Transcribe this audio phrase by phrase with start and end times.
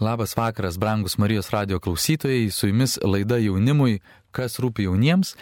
[0.00, 3.98] Labas vakaras, brangus Marijos radio klausytojai, su jumis laida jaunimui,
[4.34, 5.34] kas rūpi jauniems.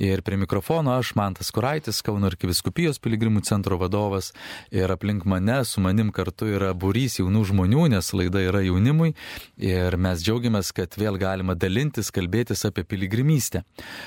[0.00, 4.32] Ir prie mikrofono aš, Mantas Kuraitis, Kauno arkiviskupijos piligrimų centro vadovas.
[4.74, 9.14] Ir aplink mane, su manim kartu yra būrys jaunų žmonių, nes laida yra jaunimui.
[9.60, 13.64] Ir mes džiaugiamės, kad vėl galima dalintis, kalbėtis apie piligrimystę.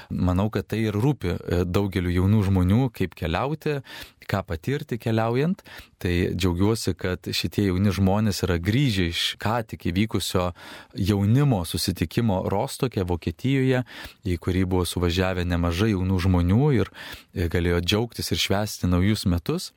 [0.10, 3.80] Manau, kad tai ir rūpi daugeliu jaunų žmonių, kaip keliauti,
[4.28, 5.64] ką patirti keliaujant.
[5.98, 10.52] Tai džiaugiuosi, kad šitie jauni žmonės yra grįžę iš ką tik įvykusio
[10.94, 13.82] jaunimo susitikimo Rostokė, Vokietijoje,
[14.28, 16.92] į kurį buvo suvažiavę nemažai jaunų žmonių ir
[17.54, 19.70] galėjo džiaugtis ir švęsti naujus metus.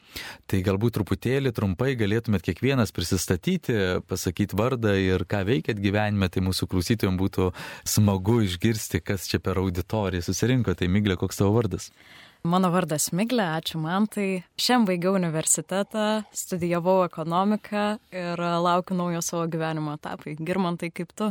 [0.50, 3.76] Tai galbūt truputėlį trumpai galėtumėt kiekvienas prisistatyti,
[4.10, 7.50] pasakyti vardą ir ką veikėt gyvenime, tai mūsų klausytojams būtų
[7.88, 10.74] smagu išgirsti, kas čia per auditoriją susirinko.
[10.74, 11.90] Tai Miglė, koks tavo vardas?
[12.40, 14.06] Mano vardas Miglė, ačiū man.
[14.08, 14.26] Tai
[14.56, 17.84] šiandien baigiau universitetą, studijavau ekonomiką
[18.16, 20.38] ir laukiu naujo savo gyvenimo etapai.
[20.40, 21.28] Girmantai, kaip tu?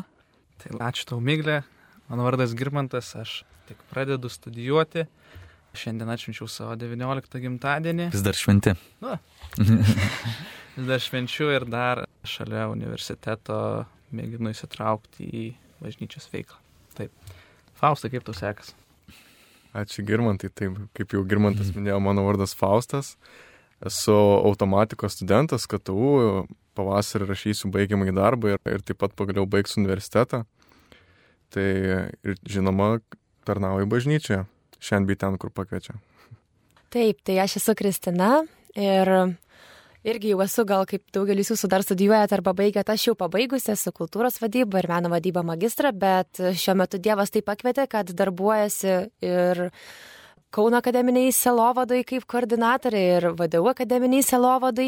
[0.62, 1.64] Tai ačiū tau, Miglė.
[2.10, 5.04] Mano vardas Girmantas, aš tik pradedu studijuoti.
[5.78, 8.08] Šiandien atšvenčiau savo 19 gimtadienį.
[8.16, 8.74] Vis dar šventi.
[9.04, 9.20] Na.
[10.76, 13.60] Vis dar švenčiu ir dar šalia universiteto
[14.10, 15.46] mėginu įsitraukti į
[15.84, 16.58] bažnyčios veiklą.
[16.98, 17.14] Taip.
[17.78, 18.74] Faustai, kaip tau sekas?
[19.78, 23.14] Ačiū Girmantai, taip kaip jau Girmantas minėjo, mano vardas Faustas.
[23.86, 30.48] Esu automatikos studentas, KTU, pavasarį rašysiu baigiamąjį darbą ir, ir taip pat pagaliau baigsiu universitetą.
[31.54, 33.00] Tai ir žinoma,
[33.48, 34.44] tarnauju bažnyčioje,
[34.78, 35.98] šiandien bei ten, kur pakviečia.
[36.94, 38.44] Taip, tai aš esu Kristina
[38.78, 39.10] ir
[40.08, 43.94] irgi jau esu, gal kaip daugelis jūsų dar studijuojate arba baigėte, aš jau pabaigusi esu
[43.96, 49.66] kultūros vadybą ir meno vadybą magistrą, bet šiuo metu Dievas taip pakvietė, kad darbuojasi ir
[50.50, 54.88] Kauno akademiniai selovadai kaip koordinatorė ir VDU akademiniai selovadai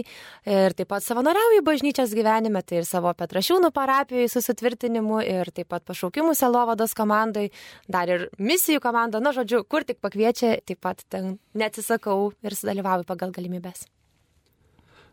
[0.50, 5.86] ir taip pat savanoriauju bažnyčios gyvenime, tai ir savo Petrašiūnų parapijoje susitvirtinimu ir taip pat
[5.86, 7.52] pašaukimų selovados komandai,
[7.86, 13.06] dar ir misijų komanda, na žodžiu, kur tik pakviečia, taip pat ten neatsisakau ir sudalyvauju
[13.06, 13.86] pagal galimybės.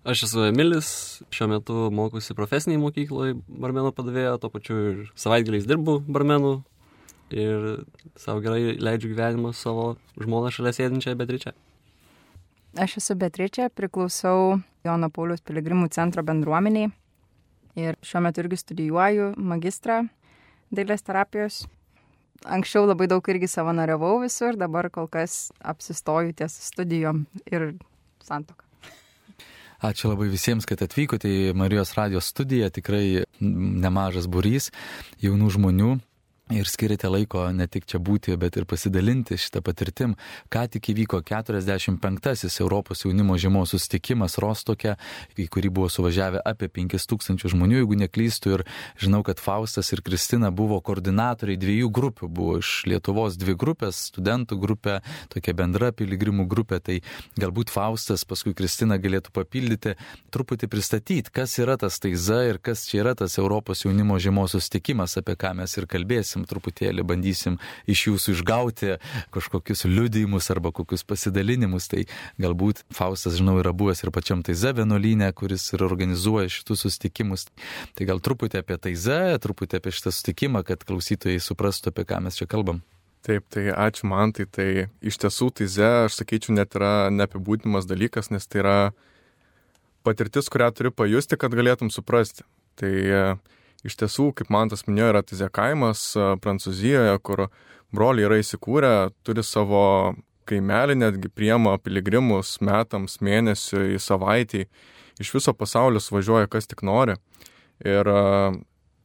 [0.09, 0.89] Aš esu Emilis,
[1.35, 6.63] šiuo metu mokusi profesiniai mokykloje barmeno padavėjo, tuo pačiu ir savaitgaliais dirbu barmenu
[7.35, 7.85] ir
[8.17, 11.55] savo gerai leidžiu gyvenimą savo žmoną šalia sėdinčią Beatričę.
[12.79, 16.93] Aš esu Beatričė, priklausau Jono Paulius piligrimų centro bendruomeniai
[17.79, 20.05] ir šiuo metu irgi studijuoju magistrą
[20.75, 21.65] dailės terapijos.
[22.47, 27.73] Anksčiau labai daug irgi savanoriavau visur, dabar kol kas apsistoju ties studijom ir
[28.23, 28.69] santoką.
[29.79, 32.67] Ačiū labai visiems, kad atvykote į Marijos radijos studiją.
[32.75, 34.73] Tikrai nemažas burys
[35.23, 35.91] jaunų žmonių.
[36.49, 40.15] Ir skirite laiko ne tik čia būti, bet ir pasidalinti šitą patirtim.
[40.49, 44.95] Ką tik įvyko 45-asis Europos jaunimo žiemos susitikimas Rostokė,
[45.37, 48.55] į kurį buvo suvažiavę apie 5000 žmonių, jeigu neklystu.
[48.57, 48.65] Ir
[48.97, 52.31] žinau, kad Faustas ir Kristina buvo koordinatoriai dviejų grupių.
[52.33, 54.97] Buvo iš Lietuvos dvi grupės, studentų grupė,
[55.29, 56.81] tokia bendra piligrimų grupė.
[56.81, 56.99] Tai
[57.37, 59.99] galbūt Faustas, paskui Kristina galėtų papildyti,
[60.33, 65.21] truputį pristatyti, kas yra tas taiza ir kas čia yra tas Europos jaunimo žiemos susitikimas,
[65.21, 68.99] apie ką mes ir kalbėsim bandysim truputėlį, bandysim iš jūsų išgauti
[69.33, 71.89] kažkokius liudijimus arba kokius pasidalinimus.
[71.89, 72.07] Tai
[72.39, 77.49] galbūt Faustas, žinau, yra buvęs ir pačiam Taize vienuolynė, kuris ir organizuoja šitus susitikimus.
[77.95, 82.39] Tai gal truputį apie Taize, truputį apie šitą susitikimą, kad klausytojai suprastų, apie ką mes
[82.39, 82.83] čia kalbam.
[83.27, 88.31] Taip, tai ačiū man, tai, tai iš tiesų Taize, aš sakyčiau, net yra neapibūdinimas dalykas,
[88.31, 88.79] nes tai yra
[90.07, 92.47] patirtis, kurią turi pajusti, kad galėtum suprasti.
[92.79, 92.93] Tai
[93.87, 96.11] Iš tiesų, kaip man tas minėjo, yra Tizė kaimas
[96.43, 97.45] Prancūzijoje, kur
[97.95, 100.17] broliai yra įsikūrę, turi savo
[100.49, 104.65] kaimelį, netgi priema piligrimus metams, mėnesiui, savaitį.
[105.23, 107.15] Iš viso pasaulio važiuoja kas tik nori.
[107.87, 108.11] Ir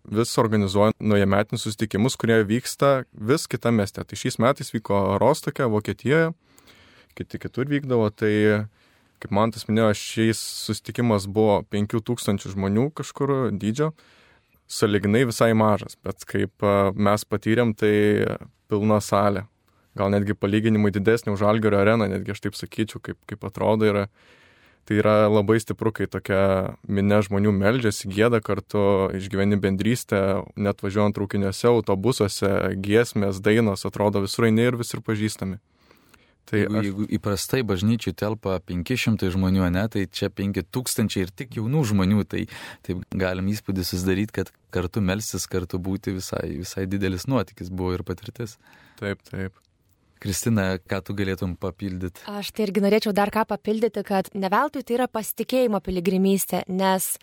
[0.09, 4.01] vis organizuoja naujametinius susitikimus, kurie vyksta vis kitame mieste.
[4.01, 6.33] Tai šiais metais vyko Rostokė, Vokietijoje,
[7.17, 8.09] kiti kitur vykdavo.
[8.09, 8.33] Tai,
[9.21, 13.93] kaip man tas minėjo, šiais susitikimas buvo 5000 žmonių kažkur dydžio
[14.67, 16.65] saliginai visai mažas, bet kaip
[16.95, 17.93] mes patyrėm, tai
[18.71, 19.47] pilna salė.
[19.97, 24.07] Gal netgi palyginimui didesnė už Algerio areną, netgi aš taip sakyčiau, kaip, kaip atrodo yra.
[24.83, 28.81] Tai yra labai stipru, kai tokia minė žmonių meldžiasi, gėda kartu,
[29.15, 32.49] išgyveni bendrystę, net važiuojant traukiniuose, autobusuose,
[32.83, 35.61] giesmės, dainos, atrodo visur eini ir visur pažįstami.
[36.49, 36.87] Tai jeigu, aš...
[36.89, 42.45] jeigu įprastai bažnyčiai telpa 500 žmonių, ne, tai čia 5000 ir tik jaunų žmonių, tai
[42.85, 48.03] taip galim įspūdį susidaryti, kad kartu melsis, kartu būti visai, visai didelis nuotykis buvo ir
[48.07, 48.57] patirtis.
[48.99, 49.55] Taip, taip.
[50.23, 52.23] Kristina, ką tu galėtum papildyti?
[52.31, 57.17] Aš tai irgi norėčiau dar ką papildyti, kad ne veltui tai yra pasitikėjimo piligrimystė, nes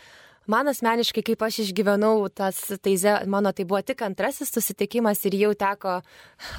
[0.50, 5.52] man asmeniškai, kaip aš išgyvenau tas teize, mano tai buvo tik antrasis susitikimas ir jau
[5.58, 6.00] teko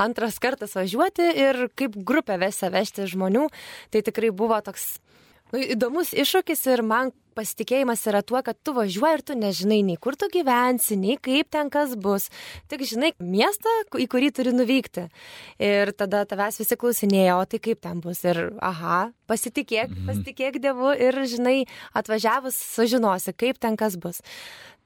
[0.01, 3.47] antras kartas važiuoti ir kaip grupę vesti vežti žmonių,
[3.91, 4.95] tai tikrai buvo toks
[5.53, 9.97] nu, įdomus iššūkis ir man pasitikėjimas yra tuo, kad tu važiuoji ir tu nežinai nei
[10.01, 12.27] kur tu gyvensi, nei kaip ten kas bus.
[12.71, 15.07] Tik žinai miestą, į kurį turi nuvykti.
[15.63, 18.23] Ir tada tavęs visi klausinėjo, o tai kaip ten bus.
[18.27, 20.09] Ir aha, pasitikėk, mhm.
[20.11, 21.57] pasitikėk Dievu ir žinai,
[21.97, 24.21] atvažiavus sužinosi, kaip ten kas bus.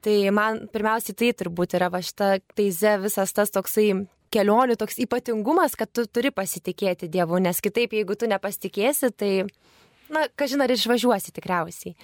[0.06, 5.74] Tai man pirmiausiai tai turbūt yra va šita teize visas tas toksai kelionių toks ypatingumas,
[5.78, 9.32] kad tu turi pasitikėti Dievu, nes kitaip, jeigu tu nepasitikėsi, tai
[10.12, 11.96] na, kažin ar išvažiuosi tikriausiai.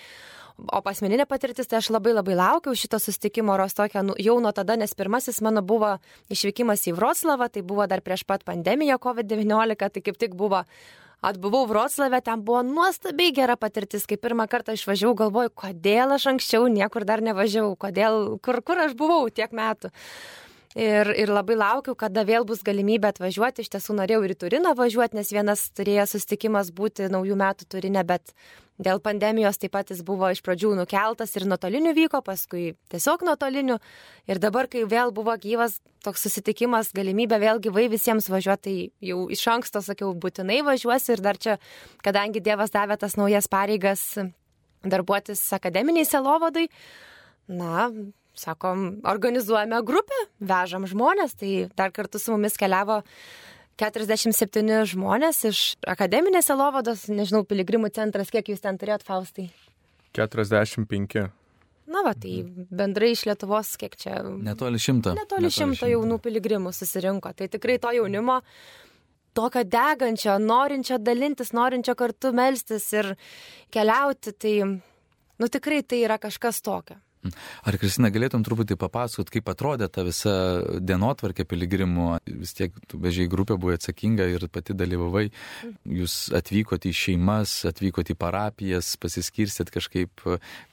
[0.62, 4.76] O pasmeninė patirtis, tai aš labai labai laukiau šito sustikimo Rostokio nu, jau nuo tada,
[4.76, 5.94] nes pirmasis mano buvo
[6.30, 10.62] išvykimas į Vroclavą, tai buvo dar prieš pat pandemiją COVID-19, tai kaip tik buvo
[11.22, 16.68] atbuvau Vroclave, ten buvo nuostabiai gera patirtis, kai pirmą kartą išvažiavau, galvoju, kodėl aš anksčiau
[16.70, 19.92] niekur dar nevažiavau, kodėl, kur, kur aš buvau tiek metų.
[20.72, 23.60] Ir, ir labai laukiu, kada vėl bus galimybė atvažiuoti.
[23.60, 28.04] Iš tiesų norėjau ir į Turiną važiuoti, nes vienas turėjo sustikimas būti naujų metų Turinė,
[28.08, 28.32] bet
[28.80, 33.76] dėl pandemijos taip pat jis buvo iš pradžių nukeltas ir nuotoliniu vyko, paskui tiesiog nuotoliniu.
[34.24, 35.76] Ir dabar, kai vėl buvo gyvas
[36.06, 41.20] toks susitikimas, galimybė vėl gyvai visiems važiuoti, tai jau iš anksto sakiau, būtinai važiuosi ir
[41.20, 41.58] dar čia,
[42.00, 44.16] kadangi Dievas davė tas naujas pareigas
[44.82, 46.66] darbuotis akademiniai selovadai,
[47.52, 47.90] na,
[48.38, 53.02] sakom, organizuojame grupę, vežam žmonės, tai dar kartu su mumis keliavo
[53.80, 59.48] 47 žmonės iš akademinės Elovados, nežinau, piligrimų centras, kiek jūs ten turėjot, Faustai?
[60.16, 61.30] 45.
[61.92, 62.42] Na, va, tai
[62.72, 64.20] bendrai iš Lietuvos, kiek čia.
[64.22, 65.16] Netoli šimto.
[65.18, 67.32] Netoli šimto jaunų piligrimų susirinko.
[67.36, 68.38] Tai tikrai to jaunimo,
[69.36, 73.12] tokio degančio, norinčio dalintis, norinčio kartu melstis ir
[73.74, 74.54] keliauti, tai,
[75.42, 77.00] nu tikrai tai yra kažkas tokio.
[77.22, 80.34] Ar Kristina galėtum truputį papasakot, kaip atrodė ta visa
[80.82, 82.08] dienotvarkė piligrimų?
[82.42, 85.28] Vis tiek bežiai grupė buvo atsakinga ir pati dalyvavai.
[86.00, 90.26] Jūs atvykote į šeimas, atvykote į parapijas, pasiskirstėt kažkaip.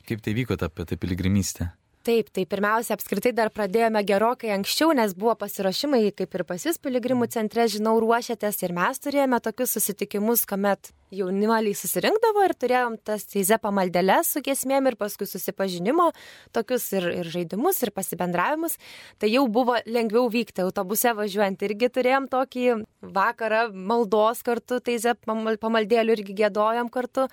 [0.09, 1.69] Kaip tai vyko ta, ta piligrimystė?
[2.09, 6.79] Taip, tai pirmiausia, apskritai dar pradėjome gerokai anksčiau, nes buvo pasiruošimai, kaip ir pas jūs
[6.81, 13.25] piligrimų centre, žinau, ruošiatės ir mes turėjome tokius susitikimus, kuomet jaunimaliai susirinkdavo ir turėjom tas
[13.29, 16.09] teize pamaldeles su giesmėm ir paskui susipažinimo,
[16.55, 18.77] tokius ir, ir žaidimus, ir pasibendravimus.
[19.21, 21.65] Tai jau buvo lengviau vykti autobuse važiuojant.
[21.69, 22.67] Irgi turėjom tokį
[23.15, 27.29] vakarą maldos kartu, teize pamaldėlių irgi gėdojom kartu.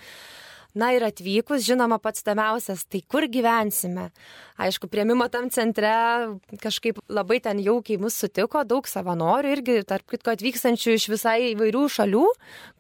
[0.77, 4.11] Na ir atvykus, žinoma, pats tamiausias, tai kur gyvensime.
[4.61, 5.89] Aišku, prieimimo tam centre
[6.61, 11.85] kažkaip labai ten jaukiai mus sutiko, daug savanorių irgi, tarp kitko atvykstančių iš visai įvairių
[11.97, 12.25] šalių,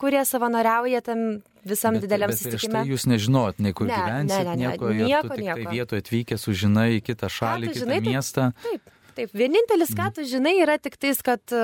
[0.00, 1.25] kurie savanoriauja tam
[1.64, 2.82] visam bet, dideliam bet susitikime.
[2.82, 5.58] Tai jūs nežinot, nei kur ne, gyvensit, ne, ne, ne, nieko, nieko, tu nieko.
[5.62, 8.50] Tai vietoje atvykęs sužinai į kitą šalį, kitą žinai, miestą.
[8.60, 9.38] Taip, taip, taip.
[9.40, 11.56] Vienintelis, ką tu žinai, yra tik tais, kad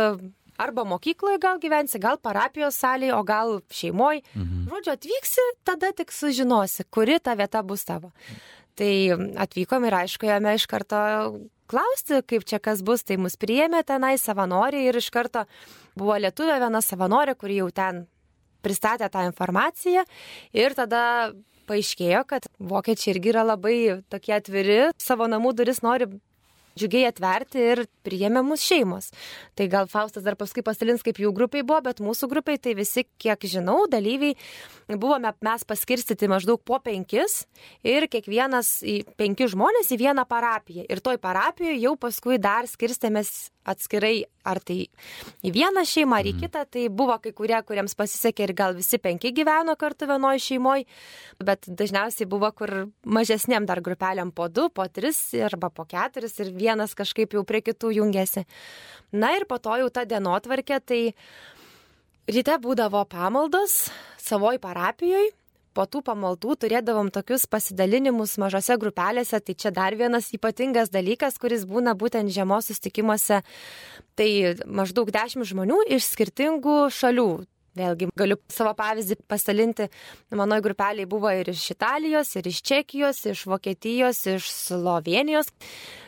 [0.62, 4.22] arba mokykloje gal gyvensi, gal parapijos salėje, o gal šeimoje.
[4.34, 4.66] Mhm.
[4.72, 8.12] Žodžiu, atvyksi, tada tik sužinosi, kuri ta vieta bus tavo.
[8.78, 8.92] Tai
[9.44, 10.96] atvykom ir aišku, jame iš karto
[11.68, 15.44] klausti, kaip čia kas bus, tai mus priėmė tenai savanoriai ir iš karto
[15.98, 18.06] buvo lietuvė viena savanorė, kuri jau ten
[18.64, 20.04] pristatė tą informaciją
[20.56, 21.32] ir tada
[21.70, 23.76] paaiškėjo, kad vokiečiai irgi yra labai
[24.12, 26.08] tokie atviri, savo namų duris nori
[26.78, 29.10] džiugiai atverti ir priėmė mūsų šeimos.
[29.58, 33.04] Tai gal Faustas dar paskui pasilins, kaip jų grupiai buvo, bet mūsų grupiai tai visi,
[33.22, 34.36] kiek žinau, dalyviai
[34.92, 37.44] buvome mes paskirstyti maždaug po penkis
[37.86, 40.86] ir kiekvienas į penki žmonės į vieną parapiją.
[40.88, 44.78] Ir toj parapijoje jau paskui dar skirstėmės atskirai, ar tai
[45.46, 46.44] į vieną šeimą, ar į mhm.
[46.44, 46.64] kitą.
[46.72, 50.86] Tai buvo kai kurie, kuriems pasisekė ir gal visi penki gyveno kartu vienoje šeimoje,
[51.42, 56.54] bet dažniausiai buvo kur mažesniam dar grupeliam po du, po tris arba po keturis ir
[56.56, 58.46] vienas kažkaip jau prie kitų jungėsi.
[59.12, 61.02] Na ir po to jau ta dienotvarkė, tai
[62.32, 63.86] ryte būdavo pamaldos
[64.22, 65.30] savoj parapijoje
[65.74, 71.66] po tų pamaldų turėdavom tokius pasidalinimus mažose grupelėse, tai čia dar vienas ypatingas dalykas, kuris
[71.68, 73.42] būna būtent žiemos sustikimuose.
[74.16, 74.30] Tai
[74.68, 77.30] maždaug dešimt žmonių iš skirtingų šalių.
[77.78, 79.88] Vėlgi galiu savo pavyzdį pasidalinti.
[80.36, 85.48] Mano grupeliai buvo ir iš Italijos, ir iš Čekijos, iš Vokietijos, iš Slovenijos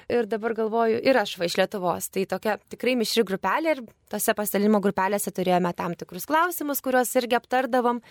[0.08, 2.08] ir dabar galvoju, ir aš va iš Lietuvos.
[2.12, 7.38] Tai tokia tikrai mišri grupelė ir tose pasidalimo grupelėse turėjome tam tikrus klausimus, kuriuos irgi
[7.38, 8.02] aptardavom.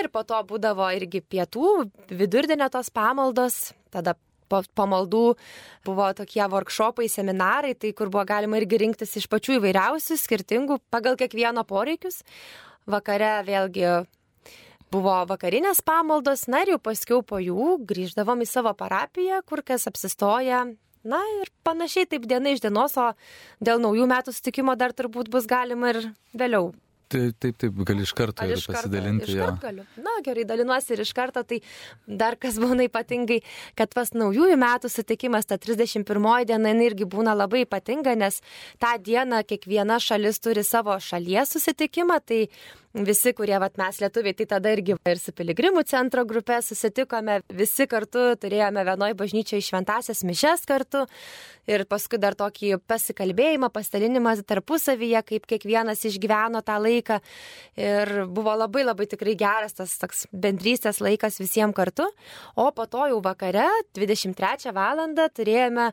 [0.00, 4.16] Ir po to būdavo irgi pietų, vidurdienio tos pamaldos, tada
[4.48, 5.24] pamaldų
[5.84, 11.18] buvo tokie workshopai, seminarai, tai kur buvo galima irgi rinktis iš pačių įvairiausių, skirtingų, pagal
[11.20, 12.22] kiekvieno poreikius.
[12.88, 13.84] Vakare vėlgi
[14.88, 19.84] buvo vakarinės pamaldos, na ir jau paskiau po jų grįždavom į savo parapiją, kur kas
[19.90, 20.64] apsistoja.
[21.08, 23.12] Na ir panašiai taip diena iš dienos, o
[23.60, 26.00] dėl naujų metų sutikimo dar turbūt bus galima ir
[26.32, 26.72] vėliau
[27.08, 29.30] Taip, taip, taip, gali iš karto Ar ir pasidalinti.
[29.32, 29.84] Iš karto galiu.
[30.04, 31.40] Na, gerai, dalinuosi ir iš karto.
[31.48, 31.60] Tai
[32.20, 33.38] dar kas būna ypatingai,
[33.78, 36.04] kad pas naujųjų metų sutikimas, ta 31
[36.50, 38.42] diena jinai irgi būna labai ypatinga, nes
[38.82, 42.20] tą dieną kiekviena šalis turi savo šalies susitikimą.
[42.28, 42.42] Tai
[42.94, 47.86] visi, kurie, vat, mes lietuviai, tai tada irgi ir su piligrimų centro grupė susitikome, visi
[47.90, 51.04] kartu turėjome vienoj bažnyčioje šventasias mišes kartu
[51.68, 57.20] ir paskui dar tokį pasikalbėjimą, pasidalinimą tarpusavyje, kaip kiekvienas išgyveno tą laiką.
[57.76, 62.08] Ir buvo labai labai tikrai geras tas toks bendrystės laikas visiems kartu.
[62.56, 63.68] O po to jau vakare,
[63.98, 65.04] 23 val.
[65.36, 65.92] turėjome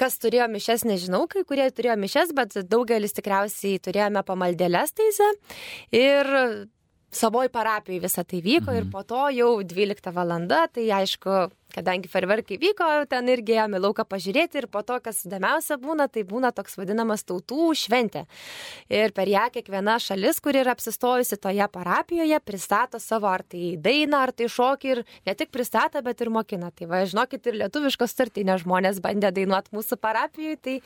[0.00, 5.28] Kas turėjo mišes, nežinau, kai kurie turėjo mišes, bet daugelis tikriausiai turėjome pamaldėlės teisę.
[5.94, 6.30] Ir
[7.14, 8.80] savoj parapijai visą tai vyko mhm.
[8.80, 11.44] ir po to jau 12 valanda, tai aišku,
[11.74, 16.24] kadangi ferverkai vyko, ten irgi ėjome lauką pažiūrėti ir po to, kas įdomiausia būna, tai
[16.28, 18.24] būna toks vadinamas tautų šventė.
[18.92, 24.24] Ir per ją kiekviena šalis, kuri yra apsistojusi toje parapijoje, pristato savo ar tai dainą,
[24.28, 26.70] ar tai šokį ir ne tik pristato, bet ir mokina.
[26.74, 30.80] Tai va, žinokit, ir lietuviškos startinės žmonės bandė dainuoti mūsų parapijoje, tai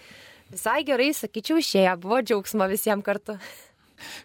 [0.53, 3.39] visai gerai, sakyčiau, išėjo, buvo džiaugsmo visiems kartu.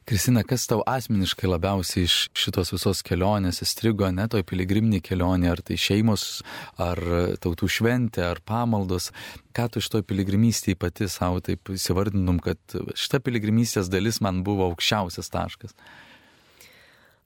[0.10, 5.64] Kristina, kas tau asmeniškai labiausiai iš šitos visos kelionės įstrigo, ne toj piligriminė kelionė, ar
[5.66, 6.44] tai šeimos,
[6.82, 7.02] ar
[7.44, 9.12] tautų šventė, ar pamaldos,
[9.56, 12.60] ką tu iš toj piligrimystėje pati savo taip įsivardinum, kad
[12.94, 15.78] šita piligrimystės dalis man buvo aukščiausias taškas?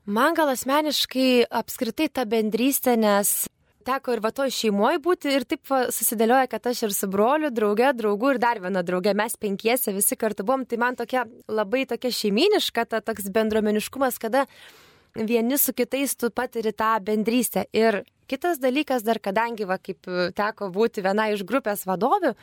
[0.07, 3.49] Man gal asmeniškai apskritai ta bendrystė, nes
[3.87, 7.91] teko ir va toj šeimoje būti ir taip susidėlioja, kad aš ir su broliu, drauge,
[7.97, 12.11] draugu ir dar viena drauge, mes penkiese visi kartu buvom, tai man tokia labai tokia
[12.19, 14.45] šeiminiška, ta toks bendruomeniškumas, kada
[15.17, 17.65] vieni su kitais tu patiri tą bendrystę.
[17.73, 22.35] Ir kitas dalykas dar, kadangi, va, kaip teko būti viena iš grupės vadovių,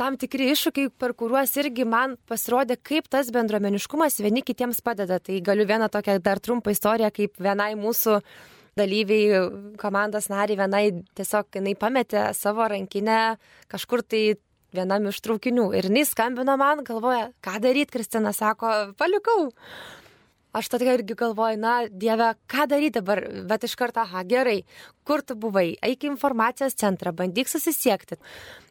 [0.00, 5.20] tam tikri iššūkiai, per kuriuos irgi man pasirodė, kaip tas bendruomeniškumas vieni kitiems padeda.
[5.22, 8.20] Tai galiu vieną tokią dar trumpą istoriją, kaip vienai mūsų
[8.78, 9.42] dalyviai,
[9.80, 10.84] komandos nariai vienai
[11.16, 13.36] tiesiog jinai pametė savo rankinę
[13.72, 14.24] kažkur tai
[14.74, 15.68] vienam iš traukinių.
[15.78, 19.50] Ir jinai skambino man, galvoja, ką daryti, Kristina sako, palikau.
[20.54, 24.60] Aš tada irgi galvoju, na, Dieve, ką daryti dabar, bet iš karto, aha, gerai,
[25.06, 28.20] kur tu buvai, eik į informacijos centrą, bandyk susisiekti.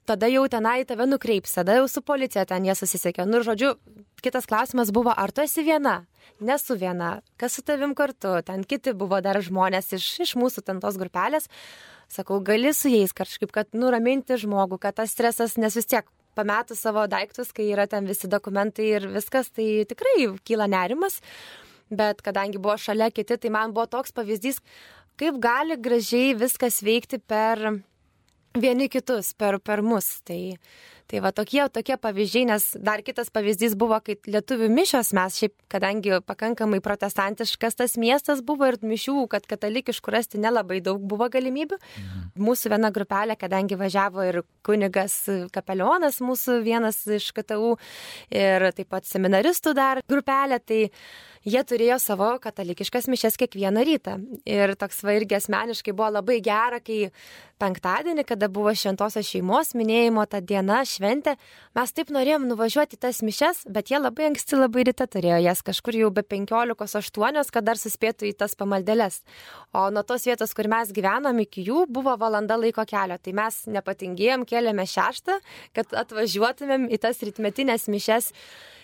[0.08, 3.28] Tada jau tenai tave nukreips, tada jau su policija ten jie susisiekė.
[3.28, 3.76] Nu žodžiu,
[4.24, 6.02] kitas klausimas buvo, ar tu esi viena?
[6.40, 10.82] nesu viena, kas su tavim kartu, ten kiti buvo dar žmonės iš, iš mūsų ten
[10.84, 11.50] tos grupelės.
[12.12, 16.78] Sakau, gali su jais kažkaip, kad nuraminti žmogų, kad tas stresas, nes vis tiek pametų
[16.78, 21.20] savo daiktus, kai yra ten visi dokumentai ir viskas, tai tikrai kyla nerimas.
[21.98, 24.62] Bet kadangi buvo šalia kiti, tai man buvo toks pavyzdys,
[25.20, 27.62] kaip gali gražiai viskas veikti per
[28.54, 30.20] vieni kitus, per, per mus.
[30.28, 30.42] Tai,
[31.14, 35.54] Tai va tokie, tokie pavyzdžiai, nes dar kitas pavyzdys buvo, kai lietuvių mišios mes, šiaip
[35.70, 41.78] kadangi pakankamai protestantiškas tas miestas buvo ir mišių, kad katalikiškų rasti nelabai daug buvo galimybių.
[41.78, 42.24] Mhm.
[42.48, 45.20] Mūsų viena grupelė, kadangi važiavo ir kunigas
[45.54, 47.76] kapelionas, mūsų vienas iš KTU
[48.32, 50.82] ir taip pat seminaristų dar grupelė, tai
[51.46, 54.18] jie turėjo savo katalikiškas mišes kiekvieną rytą.
[54.50, 57.12] Ir toks va irgi asmeniškai buvo labai gera, kai
[57.62, 61.36] penktadienį, kada buvo šventosios šeimos minėjimo ta diena, šventė,
[61.78, 66.00] mes taip norėjom nuvažiuoti tas mišes, bet jie labai anksti labai ryte turėjo jas kažkur
[66.00, 69.22] jau be 15.8, kad dar suspėtų į tas pamaldėlės.
[69.76, 73.20] O nuo tos vietos, kur mes gyvenom iki jų, buvo valanda laiko kelio.
[73.24, 75.40] Tai mes nepatingėjom, kėlėme šeštą,
[75.78, 78.32] kad atvažiuotumėm į tas rytmetinės mišes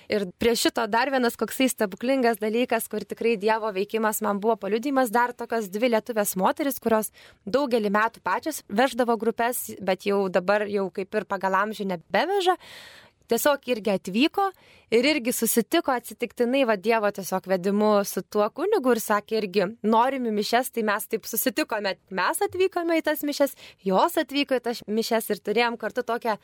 [0.10, 5.12] Ir prie šito dar vienas koksai stebuklingas dalykas, kur tikrai Dievo veikimas man buvo paliudimas,
[5.14, 7.12] dar tokios dvi lietuvės moteris, kurios
[7.46, 12.58] daugelį metų pačios veždavo grupės, bet jau dabar jau kaip ir pagal amžių nebeveža.
[13.30, 14.48] Tiesiog irgi atvyko
[14.98, 20.34] ir irgi susitiko atsitiktinai va Dievo tiesiog vedimu su tuo kunigu ir sakė irgi, norime
[20.34, 23.54] mišes, tai mes taip susitikome, mes atvykome į tas mišes,
[23.86, 26.40] jos atvyko į tas mišes ir turėjom kartu tokią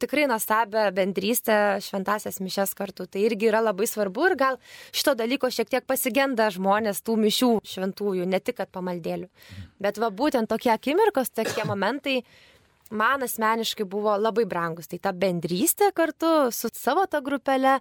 [0.00, 3.06] tikrai nuostabią bendrystę, šventasias mišes kartu.
[3.06, 4.60] Tai irgi yra labai svarbu ir gal
[4.92, 9.28] šito dalyko šiek tiek pasigenda žmonės tų mišių šventųjų, ne tik kad pamaldėlių.
[9.82, 12.22] Bet va būtent tokie akimirkos, tokie momentai
[12.90, 14.88] man asmeniškai buvo labai brangus.
[14.88, 17.78] Tai ta bendrystė kartu su savo ta grupelė,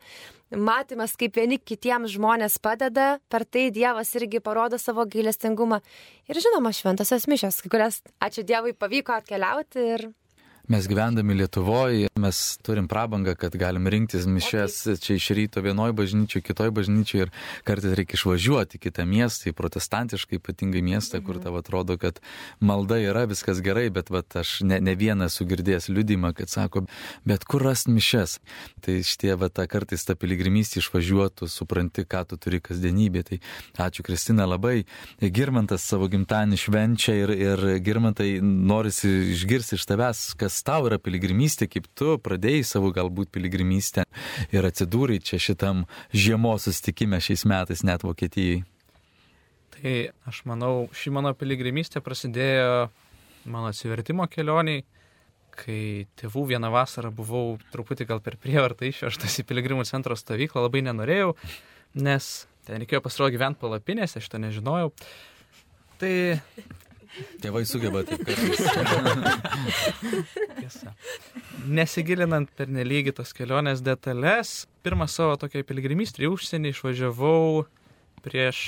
[0.51, 5.81] matymas, kaip vieni kitiems žmonės padeda, per tai Dievas irgi parodo savo gailestingumą.
[6.27, 10.09] Ir žinoma, šventasios mišios, kurias, ačiū Dievui, pavyko atkeliauti ir
[10.67, 16.43] Mes gyvendami Lietuvoje, mes turim prabangą, kad galim rinktis mišes čia iš ryto vienoje bažnyčioje,
[16.43, 17.29] kitoje bažnyčioje ir
[17.63, 22.19] kartais reikia išvažiuoti kitą miestą, į protestantiškai ypatingai miestą, kur tavo atrodo, kad
[22.59, 26.83] malda yra, viskas gerai, bet vat, aš ne, ne vieną sugirdėjęs liudymą, kad sako,
[27.23, 28.35] bet kur rasti mišes.
[28.83, 33.23] Tai šitie, va, ta kartais ta piligrimystė išvažiuotų, supranti, ką tu turi kasdienybė.
[33.31, 33.39] Tai
[33.87, 34.83] ačiū Kristina labai.
[35.23, 40.97] Girmantas savo gimtadienį švenčia ir, ir Girmantai norisi išgirsti iš tavęs, kas kas tau yra
[40.97, 44.07] piligrimystė, kaip tu pradėjai savo galbūt piligrimystę
[44.49, 48.63] ir atsidūrai čia šitam žiemos sustikime šiais metais net Vokietijai?
[49.77, 49.93] Tai
[50.25, 52.89] aš manau, ši mano piligrimystė prasidėjo
[53.45, 54.81] mano atsivertimo kelioniai,
[55.53, 60.81] kai tėvų vieną vasarą buvau truputį gal per prievartą išvežtas į piligrimų centro stovyklą, labai
[60.89, 61.35] nenorėjau,
[62.01, 64.89] nes ten reikėjo pasirodyti gyventi palapinėse, aš to nežinojau.
[66.01, 66.13] Tai
[67.41, 68.59] Tėvai sugeba taip kartais.
[71.67, 77.65] Nesigilinant per nelygį tos kelionės detalės, pirmą savo tokią piligrimystę į užsienį išvažiavau
[78.25, 78.59] prieš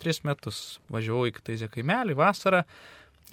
[0.00, 0.80] tris metus.
[0.92, 2.64] Važiavau į Ktaizę kaimelį vasarą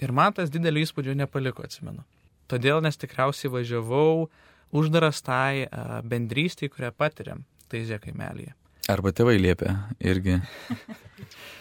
[0.04, 2.04] ir man tas didelį įspūdžio nepaliko, atsimenu.
[2.48, 4.28] Todėl, nes tikriausiai važiavau
[4.76, 5.68] uždaras tai
[6.08, 8.54] bendrystį, kurią patiriam Ktaizė kaimelėje.
[8.88, 10.38] Arba tėvai liepia irgi.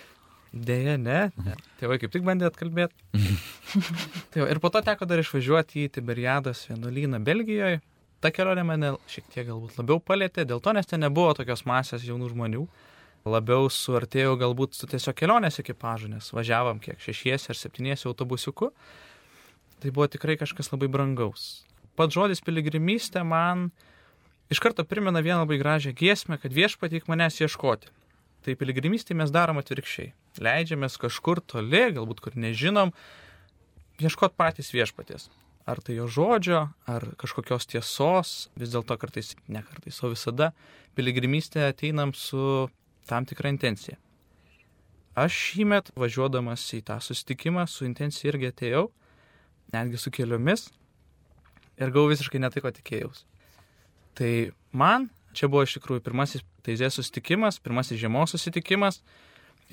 [0.52, 1.28] Deja, ne.
[1.82, 2.96] Tėvai kaip tik bandė atkalbėti.
[4.34, 7.82] tai ir po to teko dar išvažiuoti į Tiberiados vienuolyną Belgijoje.
[8.24, 12.06] Ta kelionė mane šiek tiek galbūt labiau palėtė, dėl to, nes ten nebuvo tokios masės
[12.08, 12.64] jaunų žmonių.
[13.28, 18.72] Labiau suartėjau galbūt su tiesiog kelionės ekipažu, nes važiavam kiek šešiesi ar septyniesi autobusiuku.
[19.84, 21.68] Tai buvo tikrai kažkas labai brangaus.
[22.00, 23.68] Pats žodis piligrimystė man
[24.54, 27.92] iš karto primena vieną labai gražią giesmę, kad viešpatyk manęs ieškoti.
[28.46, 30.14] Tai piligrimystė mes darom atvirkščiai.
[30.44, 32.94] Leidžiamės kažkur toli, galbūt kur nežinom,
[34.02, 35.30] ieškot patys viešpaties.
[35.68, 40.54] Ar tai jo žodžio, ar kažkokios tiesos, vis dėlto kartais, ne kartais, o visada
[40.96, 42.70] piligrimystė ateinam su
[43.10, 43.98] tam tikra intencija.
[45.18, 48.86] Aš šįmet važiuodamas į tą susitikimą su intencija irgi atėjau,
[49.74, 50.70] netgi su keliomis,
[51.78, 53.26] ir gavau visiškai ne tai, ko tikėjausi.
[54.18, 54.32] Tai
[54.78, 59.00] man čia buvo iš tikrųjų pirmasis Taizės susitikimas, pirmasis žiemos susitikimas.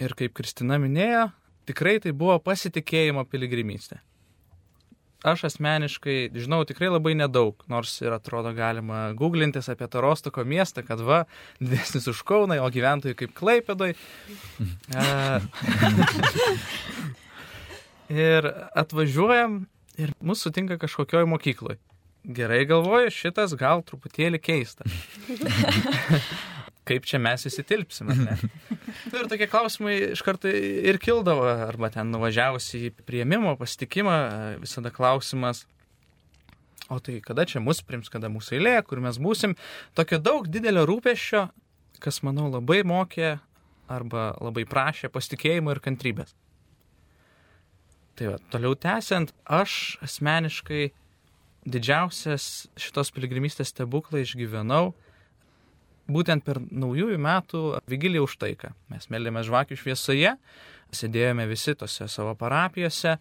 [0.01, 1.29] Ir kaip Kristina minėjo,
[1.69, 4.01] tikrai tai buvo pasitikėjimo piligrimystė.
[5.25, 10.85] Aš asmeniškai žinau tikrai labai nedaug, nors ir atrodo galima googlintis apie tą Rostoko miestą,
[10.85, 11.23] kad va,
[11.63, 13.95] didesnis už Kaunai, o gyventojai kaip Klaipėdoj.
[18.29, 19.63] ir atvažiuojam
[19.97, 21.81] ir mūsų sutinka kažkokioj mokykloje.
[22.25, 24.85] Gerai galvoju, šitas gal truputėlį keista
[26.89, 28.17] kaip čia mes įsitilpsime.
[29.11, 34.17] nu, ir tokie klausimai iš karto ir kildavo, arba ten nuvažiavus į prieimimo pasitikimą,
[34.63, 35.65] visada klausimas,
[36.93, 39.57] o tai kada čia mus prims, kada mūsų eilė, kur mes būsim.
[39.97, 41.47] Tokio daug didelio rūpešio,
[42.05, 43.39] kas, manau, labai mokė
[43.91, 46.35] arba labai prašė pasitikėjimo ir kantrybės.
[48.15, 50.93] Tai va, toliau tęsiant, aš asmeniškai
[51.65, 54.93] didžiausias šitos piligrimystės stebuklą išgyvenau
[56.11, 58.73] būtent per naujųjų metų vigiliją už taiką.
[58.93, 60.35] Mes melėme žvakių šviesoje,
[60.95, 63.17] sėdėjome visi tose savo parapijose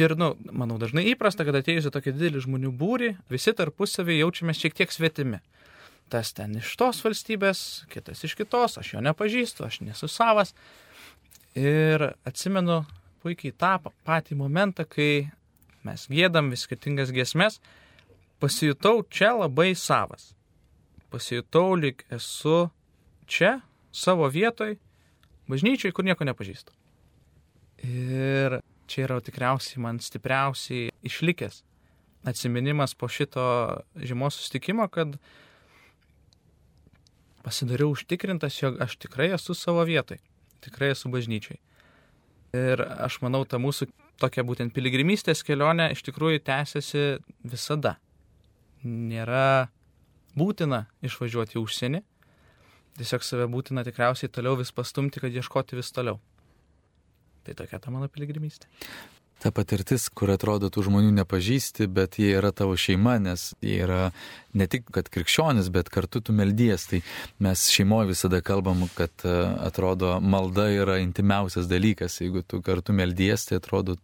[0.00, 4.76] ir, nu, manau, dažnai įprasta, kad atėjusi tokį didelį žmonių būrį, visi tarpusavį jaučiamės šiek
[4.80, 5.40] tiek svetimi.
[6.12, 10.52] Tas ten iš tos valstybės, kitas iš kitos, aš jo nepažįstu, aš nesu savas.
[11.56, 12.82] Ir atsimenu
[13.24, 15.30] puikiai tą patį momentą, kai
[15.86, 17.60] mes gėdam vis skirtingas giesmes,
[18.42, 20.33] pasijutau čia labai savas
[21.14, 22.66] pasijutau, lik esu
[23.30, 23.60] čia,
[23.94, 24.74] savo vietoj,
[25.50, 26.74] bažnyčiai, kur nieko nepažįstu.
[27.86, 28.58] Ir
[28.90, 31.62] čia yra tikriausiai man stipriausiai išlikęs
[32.24, 35.16] atsiminimas po šito žymos sustikimo, kad
[37.44, 40.18] pasidariau užtikrintas, jog aš tikrai esu savo vietoj,
[40.64, 41.60] tikrai esu bažnyčiai.
[42.56, 43.90] Ir aš manau, ta mūsų
[44.22, 47.04] tokia būtent piligrimystės kelionė iš tikrųjų tęsiasi
[47.44, 47.98] visada.
[48.84, 49.68] Nėra
[50.38, 52.02] būtina išvažiuoti į užsienį,
[53.00, 56.20] tiesiog save būtina tikriausiai toliau vis pastumti, kad ieškoti vis toliau.
[57.44, 58.70] Tai tokia ta mano piligrimystė
[59.42, 64.08] ta patirtis, kur atrodo tų žmonių nepažįsti, bet jie yra tavo šeima, nes jie yra
[64.54, 66.86] ne tik, kad krikščionis, bet kartu tu meldies.
[66.90, 67.00] Tai
[67.42, 69.32] mes šeimoje visada kalbam, kad e,
[69.66, 72.20] atrodo malda yra intimiausias dalykas.
[72.22, 73.96] Jeigu tu kartu meldies, tai atrodo,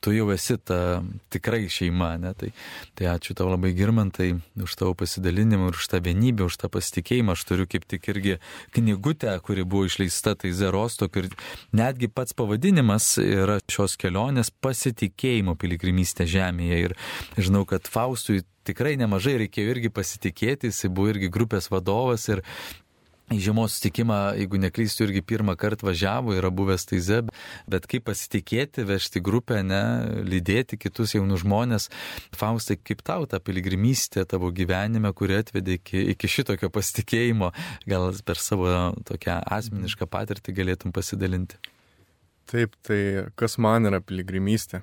[0.00, 2.14] tu jau esi ta tikrai šeima.
[2.22, 2.32] Ne?
[2.40, 2.50] Tai,
[2.98, 7.36] tai ačiū tau labai girmantai už tavo pasidalinimą, už tą vienybę, už tą pasitikėjimą.
[7.36, 8.38] Aš turiu kaip tik irgi
[8.76, 11.30] knygutę, kuri buvo išleista, tai Zerostok ir
[11.76, 16.84] netgi pats pavadinimas yra šios kelionės pas pasitikėjimo piligrimystę žemėje.
[16.88, 16.96] Ir
[17.36, 22.44] žinau, kad Faustui tikrai nemažai reikėjo irgi pasitikėti, jis buvo irgi grupės vadovas ir
[23.30, 27.20] į žiemos sutikimą, jeigu neklystu, irgi pirmą kartą važiavo, yra buvęs taize,
[27.70, 29.82] bet kaip pasitikėti, vežti grupę, ne,
[30.26, 31.86] lydėti kitus jaunus žmonės.
[32.34, 37.52] Faustai, kaip tau ta piligrimystė tavo gyvenime, kuri atvedė iki, iki šitokio pasitikėjimo,
[37.86, 38.72] gal per savo
[39.06, 41.62] tokią asmenišką patirtį galėtum pasidalinti?
[42.50, 44.82] Taip, tai kas man yra piligrimystė?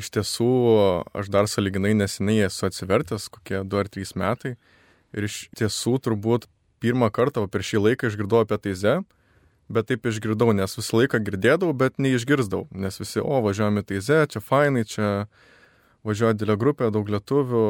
[0.00, 0.50] Iš tiesų,
[1.18, 4.54] aš dar saliginai neseniai esu atsivertęs, kokie 2 ar 3 metai.
[5.12, 6.46] Ir iš tiesų turbūt
[6.80, 9.00] pirmą kartą per šį laiką išgirdau apie taizę,
[9.68, 14.40] bet taip išgirdau, nes visą laiką girdėdavau, bet neišgirdau, nes visi, o, važiuojame taizę, čia
[14.40, 15.10] fainai, čia
[16.06, 17.64] važiuoja didelė grupė, daug lietuvių,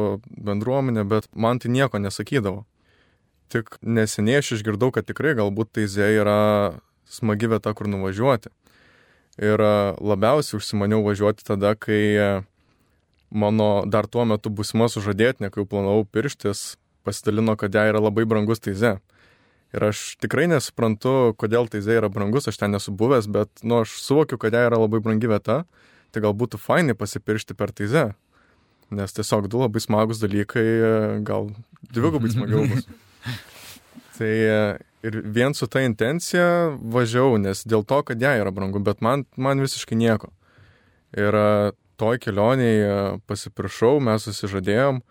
[0.46, 2.62] bendruomenė, bet man tai nieko nesakydavo.
[3.50, 6.38] Tik neseniai aš išgirdau, kad tikrai galbūt taizė yra
[7.10, 8.52] smagi vieta, kur nuvažiuoti.
[9.40, 9.62] Ir
[10.04, 12.42] labiausiai užsimaniau važiuoti tada, kai
[13.30, 16.74] mano dar tuo metu busima sužadėtinė, kai jau planavau pirštis,
[17.06, 18.98] pasidalino, kad jai yra labai brangus taize.
[19.70, 24.00] Ir aš tikrai nesuprantu, kodėl taize yra brangus, aš ten nesu buvęs, bet, nu, aš
[24.02, 25.62] suvokiu, kad jai yra labai brangi vieta,
[26.10, 28.10] tai gal būtų fainai pasipiršti per taize.
[28.90, 30.66] Nes tiesiog du labai smagus dalykai,
[31.22, 31.52] gal
[31.94, 32.88] dvigubai smagiau bus.
[34.18, 34.32] tai
[35.06, 39.24] ir vien su ta intencija važiavau, nes dėl to, kad jai yra brangu, bet man,
[39.36, 40.32] man visiškai nieko.
[41.16, 41.34] Ir
[42.00, 45.02] toj kelioniai pasipiršau, mes susižadėjom,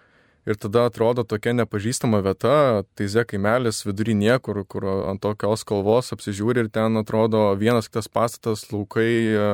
[0.49, 6.63] Ir tada atrodo tokia nepažįstama vieta, Taize kaimelis vidury niekur, kur ant tokios kalvos apsižiūri
[6.63, 9.49] ir ten atrodo vienas kitas pastatas, laukai e,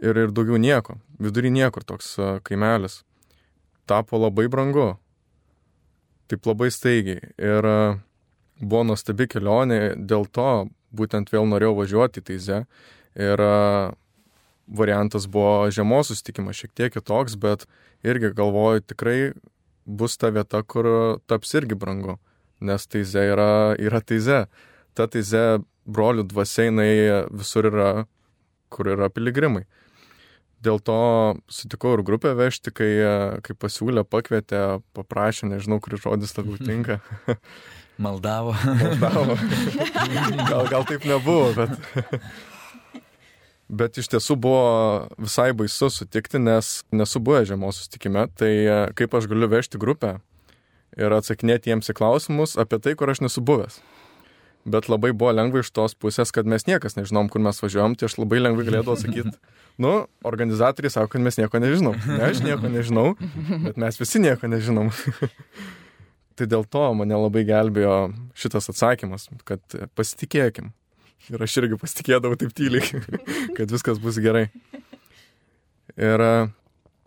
[0.00, 0.96] ir, ir daugiau nieko.
[1.20, 3.02] Vidury niekur toks e, kaimelis.
[3.90, 4.94] Tapo labai brangu.
[6.32, 7.34] Taip labai staigiai.
[7.36, 7.76] Ir e,
[8.60, 12.62] buvo nuostabi kelionė, dėl to būtent vėl norėjau važiuoti į Taize.
[13.18, 13.42] Ir
[14.70, 17.66] variantas buvo žiemos susitikimas šiek tiek kitoks, bet
[18.06, 19.32] irgi galvoju tikrai
[19.84, 20.86] bus ta vieta, kur
[21.26, 22.18] taps irgi brangu,
[22.60, 24.44] nes taize yra, yra taize.
[24.94, 27.90] Ta taize brolių dvasiai visur yra,
[28.70, 29.64] kur yra piligrimai.
[30.60, 31.00] Dėl to
[31.48, 32.90] sutikau ir grupę vežti, kai,
[33.40, 37.00] kai pasiūlė, pakvietė, paprašė, nežinau, kuris žodis labiau tinka.
[38.00, 38.54] Maldavo.
[38.64, 39.36] Maldavo.
[40.50, 41.76] Gal, gal taip nebuvo, bet
[43.70, 44.62] Bet iš tiesų buvo
[45.20, 50.16] visai baisu sutikti, nes nesu buvęs žiemos sustikime, tai e, kaip aš galiu vežti grupę
[50.98, 53.78] ir atsakinėti jiems į klausimus apie tai, kur aš nesu buvęs.
[54.66, 58.10] Bet labai buvo lengva iš tos pusės, kad mes niekas nežinom, kur mes važiuojam, tai
[58.10, 59.36] aš labai lengvai galėdavau sakyti,
[59.80, 59.92] nu,
[60.26, 62.00] organizatoriai sako, kad mes nieko nežinom.
[62.10, 63.06] Ne, aš nieko nežinau,
[63.68, 64.90] bet mes visi nieko nežinom.
[66.40, 67.96] tai dėl to mane labai gelbėjo
[68.38, 69.60] šitas atsakymas, kad
[69.98, 70.72] pasitikėkim.
[71.30, 73.02] Ir aš irgi pasitikėdavau taip tyliai,
[73.58, 74.48] kad viskas bus gerai.
[76.00, 76.24] Ir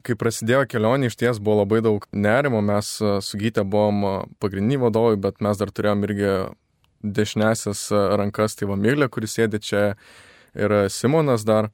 [0.03, 5.15] kai prasidėjo kelionė, iš ties buvo labai daug nerimo, mes su Gytė buvom pagrindiniai vadovai,
[5.17, 6.33] bet mes dar turėjom irgi
[7.03, 7.87] dešinėsias
[8.19, 9.83] rankas, tai Vamilė, kuris sėdė čia
[10.53, 11.71] ir Simonas dar.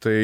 [0.00, 0.16] Tai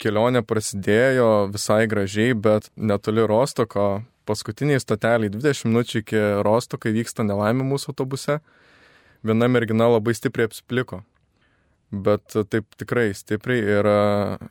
[0.00, 7.66] kelionė prasidėjo visai gražiai, bet netoli Rostoko, paskutiniai stoteliai 20 minučių iki Rostoko įvyksta nelaimė
[7.68, 8.40] mūsų autobuse
[9.24, 11.02] viena mergina labai stipriai apspliko.
[11.94, 13.88] Bet taip tikrai stipriai ir,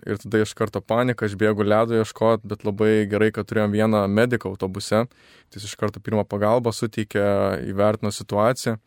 [0.07, 4.03] ir tada iš karto panika, aš bėgu ledo ieškoti, bet labai gerai, kad turėjom vieną
[4.07, 5.03] mediką autobuse.
[5.09, 7.25] Tai jis iš karto pirmą pagalbą suteikė,
[7.67, 8.77] įvertino situaciją.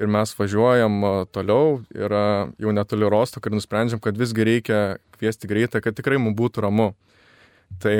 [0.00, 1.00] Ir mes važiuojam
[1.32, 2.12] toliau ir
[2.60, 4.82] jau netoli Rosto, ir nusprendžiam, kad visgi reikia
[5.16, 6.92] kviesti greitą, kad tikrai mums būtų ramu.
[7.80, 7.96] Tai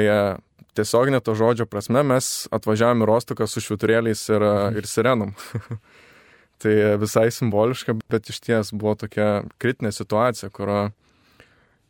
[0.79, 4.47] tiesiog ne to žodžio prasme mes atvažiavome į Rostoką su šviturėliais ir,
[4.81, 5.35] ir sirenom.
[6.61, 10.93] Tai visai simboliška, bet iš ties buvo tokia kritinė situacija, kur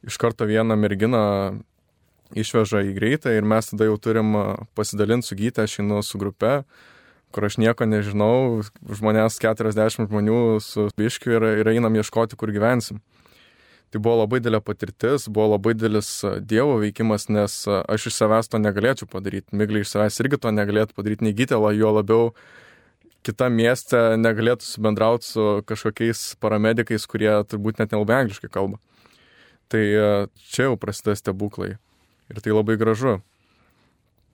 [0.07, 1.25] iš karto vieną merginą
[2.39, 4.37] išveža į greitą ir mes tada jau turim
[4.79, 6.61] pasidalinti su gytę, aš einu su grupe,
[7.35, 13.03] kur aš nieko nežinau, žmonės 40 žmonių su biškiu ir, ir einam ieškoti, kur gyvensim.
[13.91, 16.09] Tai buvo labai didelė patirtis, buvo labai didelis
[16.47, 19.57] Dievo veikimas, nes aš iš savęs to negalėčiau padaryti.
[19.57, 22.29] Migliai iš savęs irgi to negalėtų padaryti, nei gytelą, jo labiau
[23.27, 28.79] kitam mieste negalėtų subendrauti su kažkokiais paramedikais, kurie turbūt net nelabai angliškai kalba.
[29.71, 29.83] Tai
[30.51, 31.75] čia jau prasideda stebuklai.
[32.31, 33.19] Ir tai labai gražu.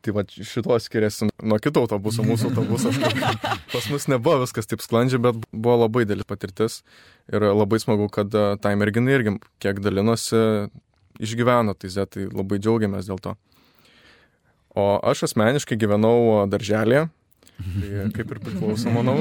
[0.05, 2.99] Tai va šito skiriasi nuo kito autobuso, mūsų autobusas.
[3.73, 6.81] Pas mus nebuvo viskas taip sklandžiai, bet buvo labai didelis patirtis.
[7.33, 10.39] Ir labai smagu, kad e, tai merginai irgi kiek dalinosi,
[11.23, 13.35] išgyveno tai Z, tai labai džiaugiamės dėl to.
[14.77, 17.09] O aš asmeniškai gyvenau darželėje
[17.57, 19.15] Tai kaip ir priklauso, manau.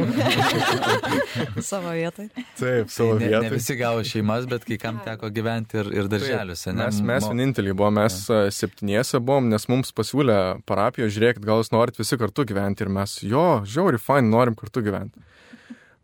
[1.70, 2.28] Savo vietoj.
[2.60, 3.46] Taip, savo Ne, vietoj.
[3.46, 6.74] ne visi gavo šeimas, bet kai kam teko gyventi ir, ir darželiuose.
[6.74, 6.84] ne?
[6.84, 8.42] Mes, mes vieninteliai buvom, mes ja.
[8.52, 13.16] septyniese buvom, nes mums pasiūlė parapijo, žiūrėkit, gal jūs norit visi kartu gyventi ir mes,
[13.24, 15.24] jo, žiauri, fain, norim kartu gyventi.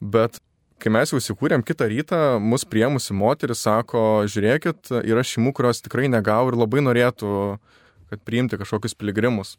[0.01, 0.39] Bet
[0.81, 6.07] kai mes jau įsikūrėm kitą rytą, mus priemusi moteris sako, žiūrėkit, yra šeimų, kurios tikrai
[6.09, 7.33] negavo ir labai norėtų,
[8.11, 9.57] kad priimti kažkokius piligrimus.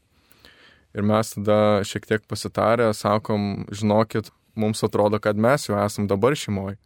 [0.93, 6.37] Ir mes tada šiek tiek pasitarę sakom, žinokit, mums atrodo, kad mes jau esam dabar
[6.37, 6.77] šeimoje.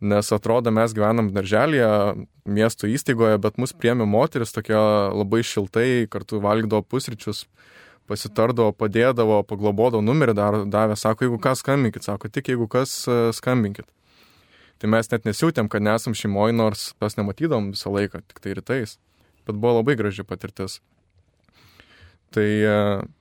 [0.00, 1.90] Nes atrodo, mes gyvenam darželėje,
[2.48, 4.80] miesto įstaigoje, bet mus priemė moteris tokia
[5.12, 7.44] labai šiltai, kartu valgydavo pusryčius,
[8.10, 13.18] pasitardavo, padėdavo, paglobodavo numerį, dar, davė, sako, jeigu kas skambinkit, sako, tik jeigu kas e,
[13.36, 13.86] skambinkit.
[14.80, 18.96] Tai mes net nesijutėm, kad nesam šeimoje, nors tas nematydom visą laiką, tik tai rytais.
[19.44, 20.80] Bet buvo labai graži patirtis.
[22.30, 22.74] Tai e,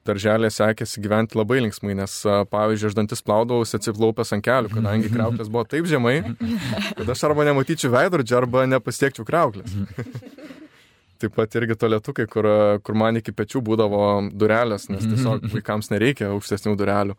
[0.06, 5.10] darželė sekėsi gyventi labai linksmai, nes, e, pavyzdžiui, aš dantis plaudavausi atsiplaupęs ant kelių, kadangi
[5.10, 6.19] kreuklės buvo taip žemai,
[6.93, 9.74] kad aš arba nematyčiau veidrodžio, arba nepasiekčiau kreuklės.
[11.19, 12.45] Taip pat irgi toletukai, kur,
[12.80, 14.04] kur man iki pečių būdavo
[14.39, 17.17] durelės, nes tiesiog vaikams nereikia aukštesnių durelių.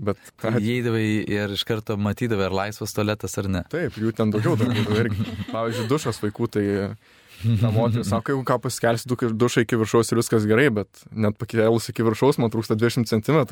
[0.00, 3.60] Bet Įeidavai ir iš karto matydavai, ar laisvas tualetas ar ne.
[3.74, 5.26] Taip, jų ten daugiau būdavo irgi.
[5.50, 6.64] Pavyzdžiui, dušas vaikų, tai
[7.60, 11.38] ta moteris sako, jeigu ką pasikelsi du- dušą iki viršaus ir viskas gerai, bet net
[11.40, 13.42] pakėlus iki viršaus man trūksta 20 cm.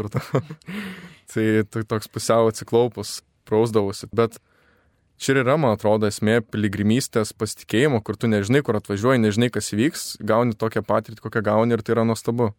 [1.33, 4.09] tai, tai toks pusiau atsiklaupus, prausdavusi.
[4.17, 4.39] Bet
[5.21, 10.09] čia yra, man atrodo, esmė piligrimystės pasitikėjimo, kur tu nežinai, kur atvažiuoji, nežinai, kas įvyks,
[10.27, 12.53] gauni tokią patirtį, kokią gauni ir tai yra nuostabu.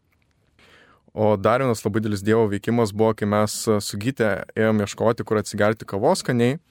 [1.12, 5.42] O dar vienas labai didelis Dievo veikimas buvo, kai mes su Gytė ėjom ieškoti, kur
[5.42, 6.62] atsigerti kavos skaniai.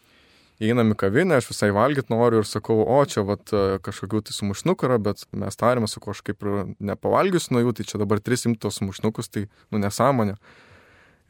[0.61, 3.49] Einam į kavinę, aš visai valgyti noriu ir sakau, o čia vat,
[3.85, 7.73] kažkokių tai sumušnukų yra, bet mes tarėme, su kuo aš kaip ir nepavalgius nuo jų,
[7.79, 10.37] tai čia dabar 300 tos sumušnukus, tai nu nesąmonė.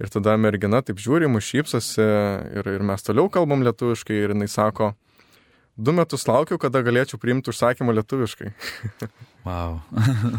[0.00, 2.02] Ir tada mergina taip žiūri, mus šypsosi
[2.58, 4.94] ir, ir mes toliau kalbam lietuviškai ir jinai sako,
[5.78, 8.54] du metus laukiau, kada galėčiau priimti užsakymą lietuviškai.
[9.40, 9.78] Wow.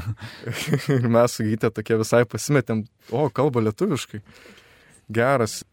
[0.93, 4.19] ir mes su Gytė tokie visai pasimetėm, o kalba lietuviškai.
[5.09, 5.63] Geras.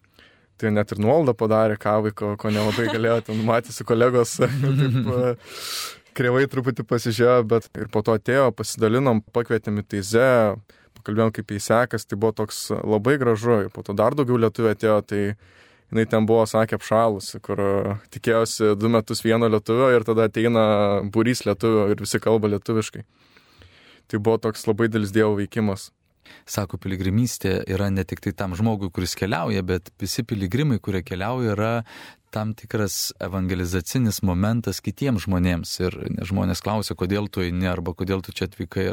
[0.58, 5.34] Tai net ir nuolaidą padarė kavai, ko, ko nelabai galėjo, ten matėsi kolegos, taip e,
[6.18, 10.32] krevai truputį pasižiūrėjo, bet ir po to atėjo, pasidalinom, pakvietėm į teizę,
[10.98, 14.72] pakalbėjom kaip jis sekas, tai buvo toks labai gražu, ir po to dar daugiau lietuvių
[14.74, 20.06] atėjo, tai jinai ten buvo, sakė, apšalusi, kur e, tikėjosi du metus vieno lietuvio ir
[20.08, 20.64] tada ateina
[21.14, 23.06] būrys lietuvio ir visi kalba lietuviškai.
[24.08, 25.92] Tai buvo toks labai didelis dievo veikimas.
[26.48, 31.56] Sako, piligrimystė yra ne tik tai tam žmogui, kuris keliauja, bet visi piligrimai, kurie keliauja,
[31.56, 31.72] yra
[32.30, 35.72] tam tikras evangelizacinis momentas kitiems žmonėms.
[35.80, 35.96] Ir
[36.28, 38.90] žmonės klausia, kodėl tu eini arba kodėl tu čia atvykai.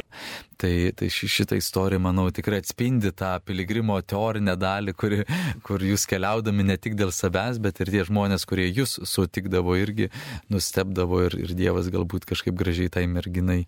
[0.56, 5.18] Tai, tai ši, šitą istoriją, manau, tikrai atspindi tą piligrimo teorinę dalį, kuri,
[5.66, 10.08] kur jūs keliaudami ne tik dėl savęs, bet ir tie žmonės, kurie jūs sutikdavo irgi
[10.52, 13.64] nustebdavo ir, ir Dievas galbūt kažkaip gražiai tai merginai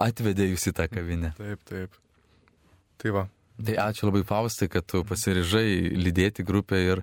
[0.00, 1.34] atvedė jūs į tą kavinę.
[1.38, 1.98] Taip, taip.
[3.00, 3.28] Tai va.
[3.60, 7.02] Tai ačiū labai Faustai, kad tu pasirižai lydėti grupę ir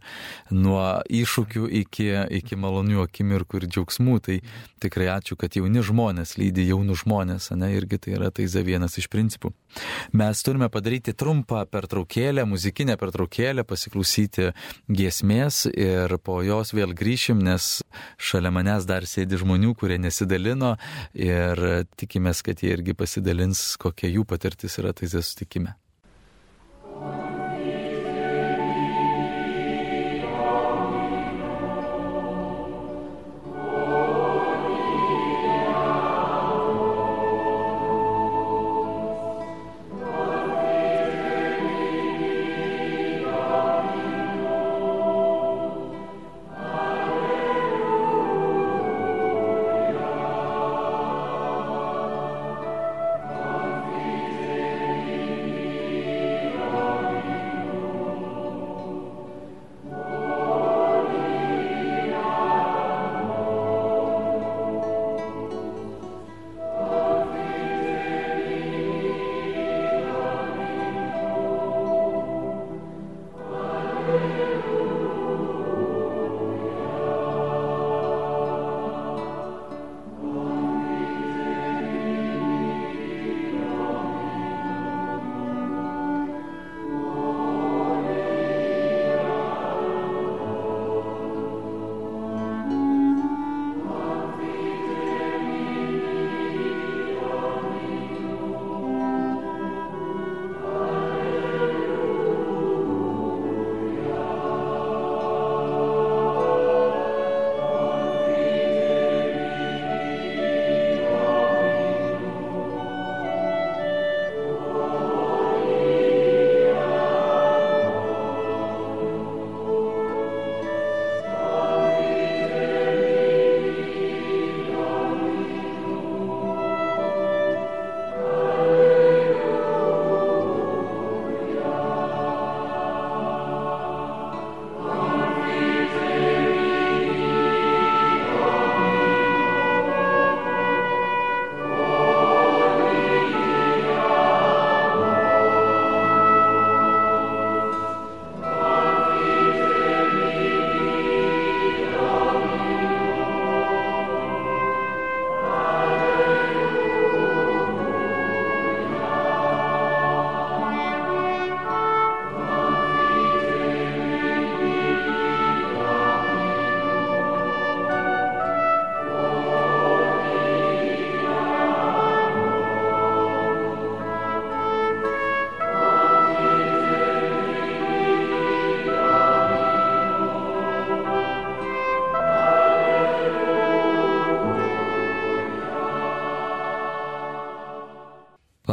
[0.50, 2.08] nuo iššūkių iki,
[2.40, 4.18] iki malonių akimirkų ir džiaugsmų.
[4.26, 4.38] Tai
[4.82, 8.98] tikrai ačiū, kad jauni žmonės lydi jaunų žmonės, ne, irgi tai yra tai za vienas
[8.98, 9.54] iš principų.
[10.18, 14.52] Mes turime padaryti trumpą pertraukėlę, muzikinę pertraukėlę, pasiklausyti
[14.90, 17.84] giesmės ir po jos vėl grįšim, nes
[18.18, 20.78] šalia manęs dar sėdi žmonių, kurie nesidalino
[21.14, 25.78] ir tikimės, kad jie irgi pasidalins, kokia jų patirtis yra taizė sutikime.
[27.00, 27.27] Bye.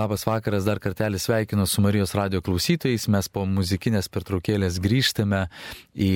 [0.04, 3.06] Labas vakaras, dar kartelį sveikinu su Marijos radio klausytojais.
[3.08, 5.46] Mes po muzikinės pertraukėlės grįžtame
[5.96, 6.10] į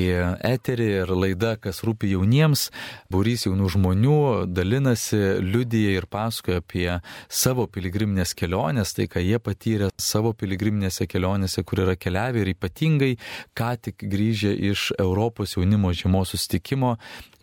[0.44, 2.66] eterį ir laida, kas rūpi jauniems.
[3.09, 4.18] Būrys jaunų žmonių
[4.53, 6.90] dalinasi, liudyja ir pasakoja apie
[7.33, 13.14] savo piligriminės keliones, tai ką jie patyrė savo piligriminėse kelionėse, kur yra keliavę ir ypatingai
[13.57, 16.98] ką tik grįžę iš Europos jaunimo žiemos sustikimo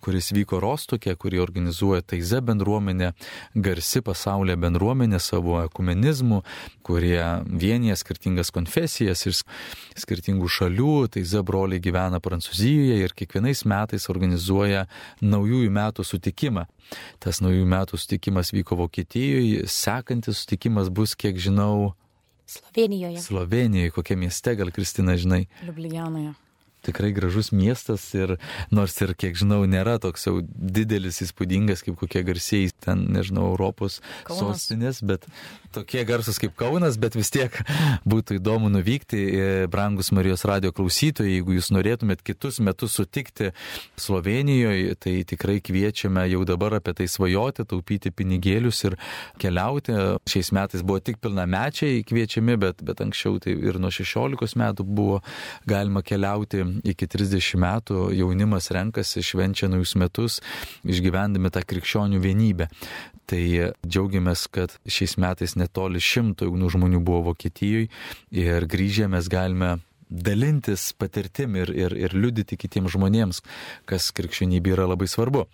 [0.05, 3.11] kuris vyko Rostokė, kurį organizuoja Taize bendruomenė,
[3.57, 6.43] garsi pasaulyje bendruomenė savo ekumenizmu,
[6.85, 9.37] kurie vienyje skirtingas konfesijas ir
[9.97, 10.93] skirtingų šalių.
[11.17, 14.85] Taize broliai gyvena Prancūzijoje ir kiekvienais metais organizuoja
[15.25, 16.67] naujųjų metų sutikimą.
[17.23, 21.95] Tas naujųjų metų sutikimas vyko Vokietijoje, sekantis sutikimas bus, kiek žinau,
[22.45, 23.17] Slovenijoje.
[23.25, 25.47] Slovenijoje, kokie mieste, gal Kristina žinai?
[25.65, 26.35] Liublijanoje
[26.85, 28.37] tikrai gražus miestas ir
[28.73, 34.01] nors ir, kiek žinau, nėra toks jau didelis, įspūdingas kaip kokie garsiai ten, nežinau, Europos
[34.27, 34.65] Kaunas.
[34.65, 35.27] sostinės, bet
[35.75, 37.55] tokie garsus kaip Kaunas, bet vis tiek
[38.07, 39.21] būtų įdomu nuvykti,
[39.71, 43.51] brangus Marijos radio klausytojai, jeigu jūs norėtumėt kitus metus sutikti
[43.99, 48.97] Slovenijoje, tai tikrai kviečiame jau dabar apie tai svajoti, taupyti pinigėlius ir
[49.41, 49.95] keliauti.
[50.29, 55.21] Šiais metais buvo tik pilnamečiai kviečiami, bet, bet anksčiau tai ir nuo 16 metų buvo
[55.67, 60.39] galima keliauti iki 30 metų jaunimas renkasi, švenčia naujus metus,
[60.83, 62.69] išgyvendami tą krikščionių vienybę.
[63.25, 63.41] Tai
[63.87, 67.89] džiaugiamės, kad šiais metais netoli šimto jaunų žmonių buvo Vokietijoje
[68.35, 69.77] ir grįžę mes galime
[70.15, 73.41] dalintis patirtim ir, ir, ir liudyti kitiems žmonėms,
[73.89, 75.45] kas krikščionybė yra labai svarbu.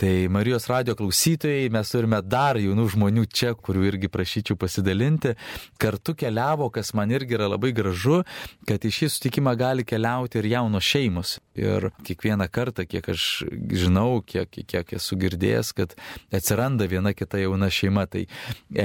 [0.00, 5.34] Tai Marijos radio klausytojai, mes turime dar jaunų žmonių čia, kurių irgi prašyčiau pasidalinti.
[5.82, 8.22] Kartu keliavo, kas man irgi yra labai gražu,
[8.68, 11.36] kad į šį sutikimą gali keliauti ir jaunos šeimos.
[11.56, 15.94] Ir kiekvieną kartą, kiek aš žinau, kiek, kiek esu girdėjęs, kad
[16.34, 18.06] atsiranda viena kita jauna šeima.
[18.10, 18.26] Tai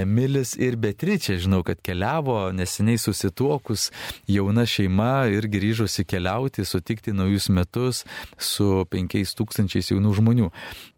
[0.02, 3.90] Emilis ir Beatričia, žinau, kad keliavo neseniai susituokus
[4.32, 8.04] jauna šeima ir grįžosi keliauti, sutikti naujus metus
[8.38, 10.50] su 5000 jaunų žmonių.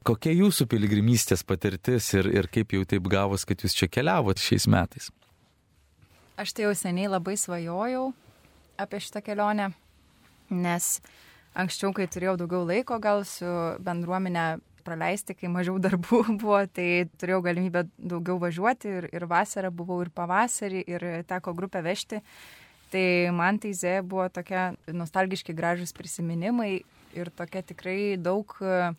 [0.07, 4.67] Kokia jūsų piligrimystės patirtis ir, ir kaip jau taip gavos, kad jūs čia keliavot šiais
[4.71, 5.11] metais?
[6.39, 8.11] Aš tai jau seniai labai svajojau
[8.81, 9.69] apie šitą kelionę,
[10.49, 10.97] nes
[11.53, 13.49] anksčiau, kai turėjau daugiau laiko gal su
[13.85, 14.47] bendruomenė
[14.83, 20.11] praleisti, kai mažiau darbų buvo, tai turėjau galimybę daugiau važiuoti ir, ir vasarą buvau ir
[20.15, 22.21] pavasarį ir teko grupę vežti.
[22.93, 26.83] Tai man teize buvo tokia nostalgiški gražus prisiminimai
[27.17, 28.91] ir tokia tikrai daug e,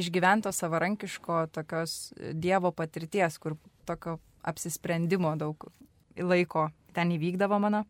[0.00, 5.68] išgyvento savarankiško tokios Dievo patirties, kur tokio apsisprendimo daug
[6.16, 7.84] laiko ten įvykdavo mano.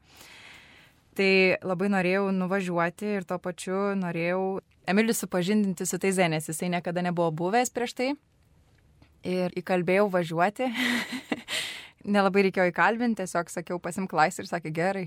[1.15, 1.31] Tai
[1.63, 4.59] labai norėjau nuvažiuoti ir tuo pačiu norėjau
[4.91, 8.11] Emilį supažindinti su teize, nes jisai niekada nebuvo buvęs prieš tai.
[9.25, 10.69] Ir įkalbėjau važiuoti.
[12.05, 15.07] nelabai reikėjo įkalbinti, tiesiog sakiau pasimk laisvę ir sakė gerai.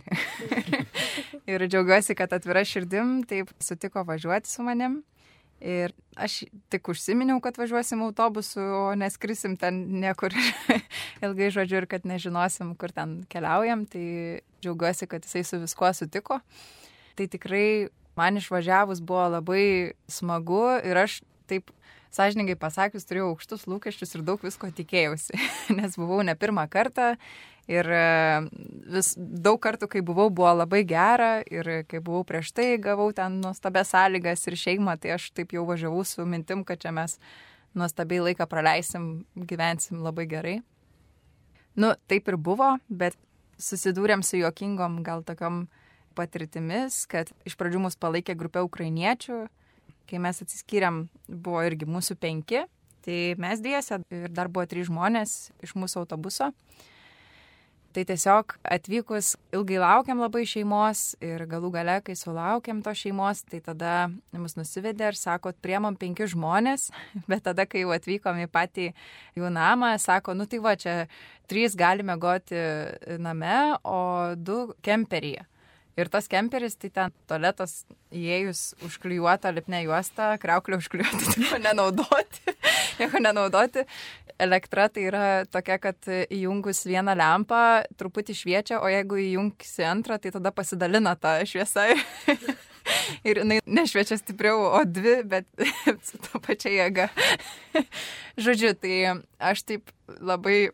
[1.51, 5.01] ir džiaugiuosi, kad atvira širdim taip sutiko važiuoti su manim.
[5.57, 10.36] Ir aš tik užsiminiau, kad važiuosim autobusu, o neskrisim ten niekur
[11.26, 13.88] ilgai žodžiu ir kad nežinosim, kur ten keliaujam.
[13.89, 14.05] Tai
[14.61, 16.41] džiaugiuosi, kad jisai su viskuo sutiko.
[17.17, 21.72] Tai tikrai man išvažiavus buvo labai smagu ir aš taip
[22.16, 25.38] sąžininkai pasakius, turėjau aukštus lūkesčius ir daug visko tikėjausi,
[25.80, 27.16] nes buvau ne pirmą kartą
[27.68, 28.08] ir e,
[28.95, 33.41] vis daug kartų, kai buvau, buvo labai gera ir kai buvau prieš tai, gavau ten
[33.43, 37.18] nuostabės sąlygas ir šeimą, tai aš taip jau važiavau su mintim, kad čia mes
[37.78, 40.58] nuostabiai laiką praleisim, gyvensim labai gerai.
[41.78, 43.18] Nu, taip ir buvo, bet
[43.62, 45.68] susidūrėm su juokingom gal tokiom
[46.18, 49.43] patirtimis, kad iš pradžių mus palaikė grupė ukrainiečių,
[50.10, 52.66] kai mes atsiskyrėm, buvo irgi mūsų penki,
[53.05, 56.51] tai mes dviese ir dar buvo trys žmonės iš mūsų autobuso.
[57.95, 63.58] Tai tiesiog atvykus ilgai laukiam labai šeimos ir galų gale, kai sulaukiam to šeimos, tai
[63.66, 63.93] tada
[64.38, 66.91] mus nusivedė ir sako, priemam penki žmonės,
[67.32, 68.91] bet tada, kai jau atvykom į patį
[69.39, 70.95] jų namą, sako, nu tai va, čia
[71.49, 72.60] trys galime goti
[73.18, 73.99] name, o
[74.38, 75.47] du kemperyje.
[75.98, 77.80] Ir tas kemperis, tai ten toletas
[78.14, 82.54] įėjus užklijuota lipne juosta, kreuklė užklijuota, nieko nenaudoti,
[83.00, 83.86] nieko nenaudoti.
[84.38, 87.62] Elektra tai yra tokia, kad įjungus vieną lempą
[87.98, 91.88] truputį šviečia, o jeigu įjungsi antrą, tai tada pasidalina tą šviesą.
[93.28, 95.48] ir jinai nešviečia stipriau, o dvi, bet
[96.06, 97.08] su to pačia jėga.
[98.38, 98.98] Žodžiu, tai
[99.41, 99.89] aš taip
[100.22, 100.70] labai,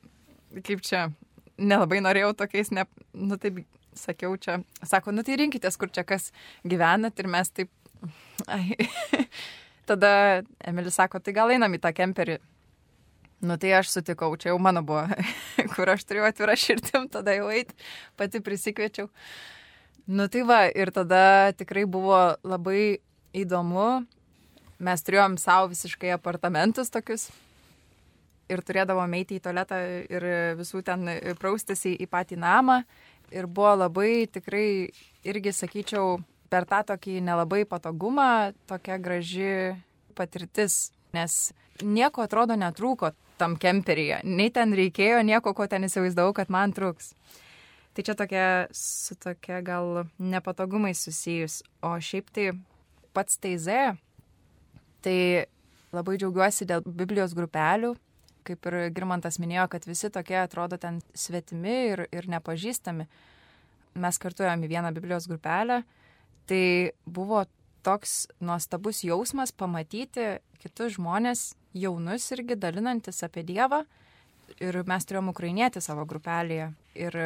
[0.68, 1.08] kaip čia,
[1.56, 2.84] nelabai norėjau tokiais, ne,
[3.16, 3.64] nu taip
[4.00, 6.32] sakiau čia, sako, nu tai rinkitės, kur čia kas
[6.64, 7.72] gyvenat ir mes taip.
[8.52, 8.78] Ai.
[9.89, 12.39] Tada Emilis sako, tai gal einam į tą kemperį.
[13.44, 15.04] Nu tai aš sutikau, čia jau mano buvo,
[15.76, 17.74] kur aš turėjau atvirą širdim, tada jau eit,
[18.16, 19.10] pati prisikviečiau.
[20.08, 23.04] Nu tai va, ir tada tikrai buvo labai
[23.36, 24.06] įdomu.
[24.84, 27.30] Mes turėjom savo visiškai apartamentus tokius.
[28.52, 29.80] Ir turėdavom eiti į tualetą
[30.12, 30.26] ir
[30.60, 31.08] visų ten
[31.39, 32.82] praustis į, į patį namą.
[33.34, 34.92] Ir buvo labai tikrai,
[35.26, 36.20] irgi sakyčiau,
[36.54, 39.74] per tą tokį nelabai patogumą, tokia graži
[40.14, 40.92] patirtis.
[41.14, 43.12] Nes nieko atrodo netrūko
[43.42, 44.22] tam kemperyje.
[44.26, 47.14] Nei ten reikėjo nieko, ko ten įsivaizdavau, kad man truks.
[47.94, 51.62] Tai čia tokia, su tokia gal nepatogumai susijus.
[51.86, 52.48] O šiaip tai
[53.14, 53.94] pats teize,
[55.06, 55.18] tai
[55.94, 57.94] labai džiaugiuosi dėl Biblijos grupelių.
[58.44, 63.08] Kaip ir Girmantas minėjo, kad visi tokie atrodo ten svetimi ir, ir nepažįstami.
[64.04, 65.84] Mes kartuojam į vieną Biblijos grupelę.
[66.50, 66.64] Tai
[67.06, 67.46] buvo
[67.84, 73.84] toks nuostabus jausmas pamatyti kitus žmonės, jaunus irgi dalinantis apie Dievą.
[74.60, 76.72] Ir mes turėjom ukrainietį savo grupelėje.
[77.00, 77.18] Ir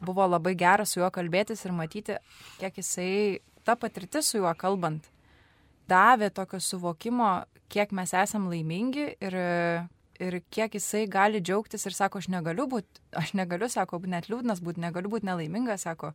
[0.00, 2.18] buvo labai gera su juo kalbėtis ir matyti,
[2.58, 5.06] kiek jisai, ta patirtis su juo kalbant,
[5.90, 7.30] davė tokio suvokimo,
[7.72, 9.38] kiek mes esam laimingi ir,
[10.22, 14.62] ir kiek jisai gali džiaugtis ir sako, aš negaliu būti, aš negaliu, sako, net liūdnas
[14.64, 16.12] būti, negaliu būti nelaimingas, sako,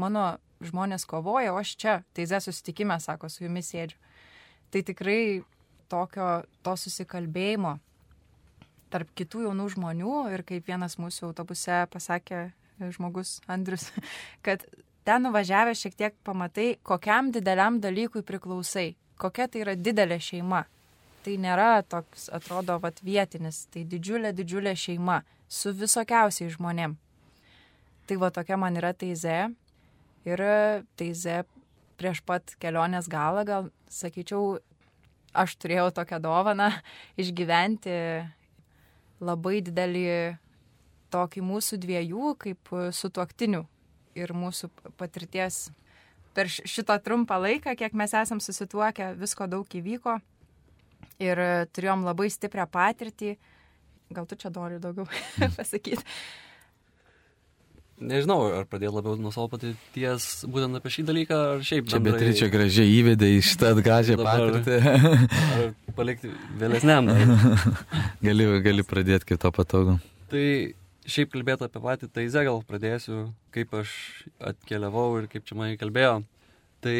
[0.00, 3.98] mano žmonės kovoja, o aš čia, teize susitikime, sako, su jumis sėdžiu.
[4.74, 5.20] Tai tikrai
[5.92, 6.28] tokio,
[6.66, 7.78] to susikalbėjimo
[8.94, 12.46] tarp kitų jaunų žmonių ir kaip vienas mūsų autobuse pasakė
[12.94, 13.88] žmogus Andrius,
[14.46, 14.62] kad
[15.06, 20.64] ten nuvažiavę šiek tiek pamatai, kokiam dideliam dalykui priklausai, kokia tai yra didelė šeima.
[21.24, 26.98] Tai nėra toks, atrodo, vat vietinis, tai didžiulė, didžiulė šeima su visokiausiai žmonėm.
[28.04, 29.38] Tai va tokia man yra teize.
[30.28, 30.42] Ir
[31.00, 31.38] teize
[31.96, 34.58] prieš pat kelionės galą, gal sakyčiau,
[35.32, 36.68] aš turėjau tokią dovaną
[37.22, 37.96] išgyventi
[39.24, 40.04] labai didelį
[41.14, 43.62] tokį mūsų dviejų kaip e, sutuoktinių
[44.18, 44.68] ir mūsų
[44.98, 45.68] patirties
[46.34, 50.18] per šitą trumpą laiką, kiek mes esam susituokę, visko daug įvyko
[51.22, 53.34] ir e, turėjom labai stiprią patirtį.
[54.14, 55.06] Gal tu čia nori daugiau
[55.58, 56.02] pasakyti?
[57.94, 61.86] Nežinau, ar pradėti labiau nuo savo patirties būtent apie šį dalyką, ar šiaip.
[61.92, 62.24] Čia bendrai...
[62.24, 64.78] Beatričia gražiai įvedė į šitą gražią patirtį.
[65.54, 67.06] ar palikti vėlesniam.
[68.26, 70.00] gali, gali pradėti kito patogu.
[70.32, 70.44] Tai
[71.06, 73.94] šiaip kalbėti apie patį Taizę gal pradėsiu, kaip aš
[74.42, 76.18] atkeliavau ir kaip čia mane kalbėjo.
[76.82, 76.98] Tai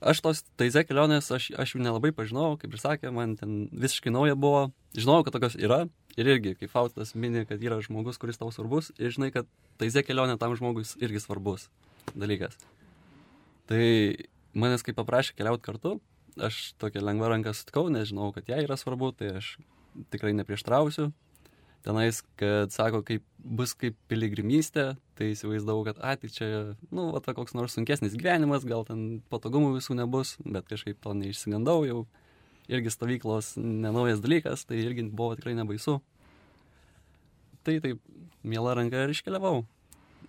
[0.00, 4.12] aš tos Taizę kelionės, aš, aš jų nelabai pažinojau, kaip ir sakė, man ten visiškai
[4.14, 4.68] nauja buvo.
[4.96, 5.84] Žinojau, kad tokios yra
[6.18, 9.48] ir irgi, kaip Faustas mini, kad yra žmogus, kuris tau svarbus ir žinai, kad
[9.80, 11.68] Taizė kelionė tam žmogus irgi svarbus
[12.14, 12.56] dalykas.
[13.68, 13.82] Tai
[14.56, 15.98] manęs kaip paprašė keliauti kartu,
[16.40, 19.56] aš tokią lengvą ranką sutikau, nežinau, kad jai yra svarbu, tai aš
[20.12, 21.10] tikrai neprieštrausiu,
[21.88, 26.48] tenais, kad sako, kaip bus kaip piligrimystė, tai įsivaizdavau, kad, a, tai čia,
[26.92, 31.80] nu, va, koks nors sunkesnis gyvenimas, gal ten patogumų visų nebus, bet kažkaip to neišsigandau,
[31.88, 32.02] jau
[32.68, 35.98] irgi stovyklos nenaujas dalykas, tai irgi buvo tikrai nebaisu.
[37.64, 38.04] Tai taip,
[38.44, 39.64] miela ranka ir iškeliavau.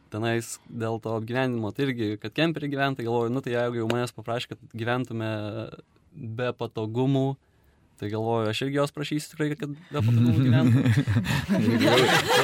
[0.10, 4.16] Tenais dėl to apgyvenimo, tai irgi, kad kemperį gyventai, galvoju, nu tai jeigu jau manęs
[4.16, 5.30] paprašė, kad gyventume
[6.16, 7.28] be patogumų,
[8.00, 10.80] Tai galvoju, aš irgi jos prašysiu tikrai, kad be patogumų gyventų.
[11.66, 11.90] jeigu,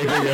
[0.01, 0.33] jeigu,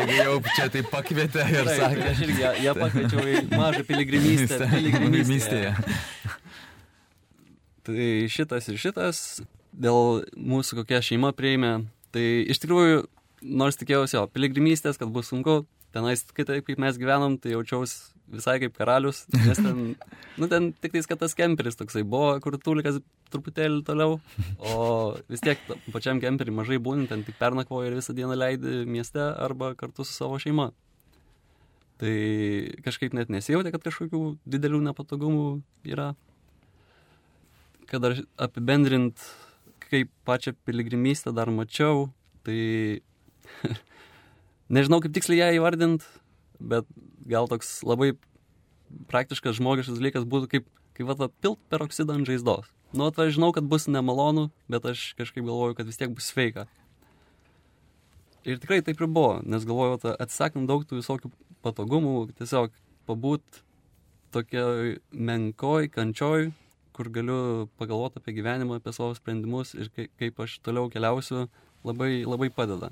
[0.00, 2.08] jeigu jau čia tai pakvietė ir Taip, sakė.
[2.10, 4.58] Aš irgi ją, ją pakviečiau į mažą piligrimystę.
[4.72, 5.70] Piligrimystėje.
[7.88, 9.18] Tai šitas ir šitas,
[9.72, 13.06] dėl mūsų kokia šeima prieimė, tai iš tikrųjų,
[13.40, 15.62] nors tikėjausi jo piligrimystės, kad bus sunku,
[15.94, 19.94] tenais kitaip, kaip mes gyvenom, tai jaučiausi visai kaip karalius, nes ten,
[20.40, 23.00] nu ten tik tais, kad tas kemperis toksai buvo, kur tulikas
[23.32, 24.18] truputėlį toliau,
[24.58, 24.74] o
[25.32, 25.62] vis tiek
[25.94, 30.12] pačiam kemperį mažai būnint, ten tik pernakvoji ir visą dieną leidi mieste arba kartu su
[30.12, 30.70] savo šeima.
[31.98, 32.14] Tai
[32.84, 35.48] kažkaip net nesijautė, kad kažkokių didelių nepatogumų
[35.88, 36.12] yra.
[37.90, 39.18] Kad dar apibendrint,
[39.88, 42.10] kaip pačią piligrimystę dar mačiau,
[42.46, 43.00] tai
[44.76, 46.06] nežinau kaip tiksliai ją įvardint,
[46.60, 46.88] bet
[47.28, 48.14] gal toks labai
[49.10, 52.68] praktiškas žmogiškas dalykas būtų kaip, kaip va, pilt peroksidą ant žaizdos.
[52.96, 56.64] Nu, aš žinau, kad bus nemalonu, bet aš kažkaip galvoju, kad vis tiek bus sveika.
[58.48, 61.30] Ir tikrai taip ir buvo, nes galvoju, ta, atsisakant daug tų visokių
[61.66, 62.72] patogumų, tiesiog
[63.08, 63.60] pabūt
[64.32, 66.48] tokioj menkoj, kančioj,
[66.96, 71.46] kur galiu pagalvoti apie gyvenimą, apie savo sprendimus ir kaip aš toliau keliausiu,
[71.84, 72.90] labai, labai padeda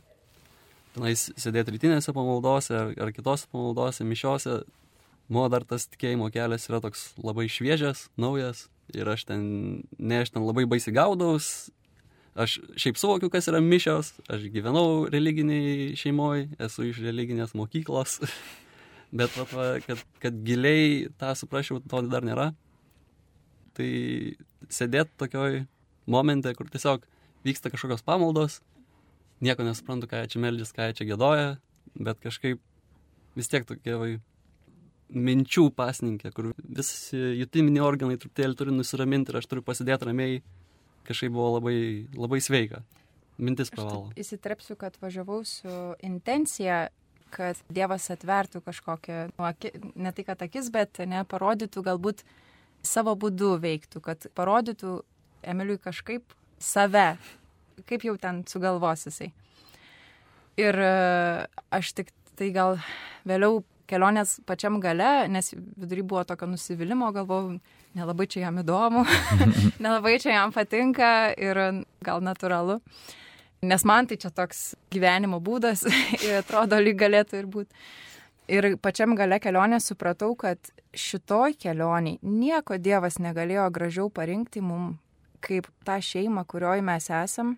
[0.96, 4.60] tenais sėdėti rytinėse pamaldose ar, ar kitose pamaldose, mišiose,
[5.28, 8.66] mano dar tas tikėjimo kelias yra toks labai šviežias, naujas.
[8.94, 9.40] Ir aš ten,
[9.98, 11.68] ne aš ten labai baisiai gaudaus,
[12.38, 18.20] aš šiaip suvokiu, kas yra mišios, aš gyvenau religiniai šeimoje, esu iš religinės mokyklos,
[19.18, 22.52] bet va, kad, kad giliai tą suprasčiau, to dar nėra.
[23.76, 23.90] Tai
[24.72, 25.64] sėdėti tokioj
[26.08, 27.04] momente, kur tiesiog
[27.46, 28.60] vyksta kažkokios pamaldos,
[29.44, 31.50] nieko nesuprantu, ką čia meldžias, ką čia gėdoja,
[31.94, 32.60] bet kažkaip
[33.36, 34.10] vis tiek tokie vai
[35.06, 40.40] minčių pasninkė, kur visi jutiminiai organai truputėlį turi nusiraminti ir aš turiu pasidėti ramiai,
[41.06, 41.78] kažkaip buvo labai,
[42.16, 42.82] labai sveika.
[43.36, 44.08] Mintis privalo.
[44.16, 45.72] Įsitrepsiu, kad važiavau su
[46.04, 46.86] intencija,
[47.34, 52.24] kad Dievas atvertų kažkokią, nu, aki, ne tai kad akis, bet ne, parodytų galbūt
[52.86, 55.00] savo būdu veiktų, kad parodytų
[55.46, 57.18] Emiliui kažkaip save,
[57.88, 59.32] kaip jau ten sugalvos jisai.
[60.56, 60.92] Ir e,
[61.76, 62.78] aš tik tai gal
[63.28, 63.60] vėliau
[63.90, 67.58] kelionės pačiam gale, nes vidury buvo tokio nusivylimos, galvojau,
[67.96, 69.04] nelabai čia jam įdomu,
[69.84, 71.60] nelabai čia jam patinka ir
[72.04, 72.80] gal natūralu.
[73.66, 75.86] Nes man tai čia toks gyvenimo būdas,
[76.40, 77.86] atrodo, lyg galėtų ir būti.
[78.46, 80.60] Ir pačiam gale kelionės supratau, kad
[80.94, 84.92] šitoj kelioniai nieko Dievas negalėjo gražiau parinkti mum,
[85.42, 87.56] kaip tą šeimą, kurioje mes esam.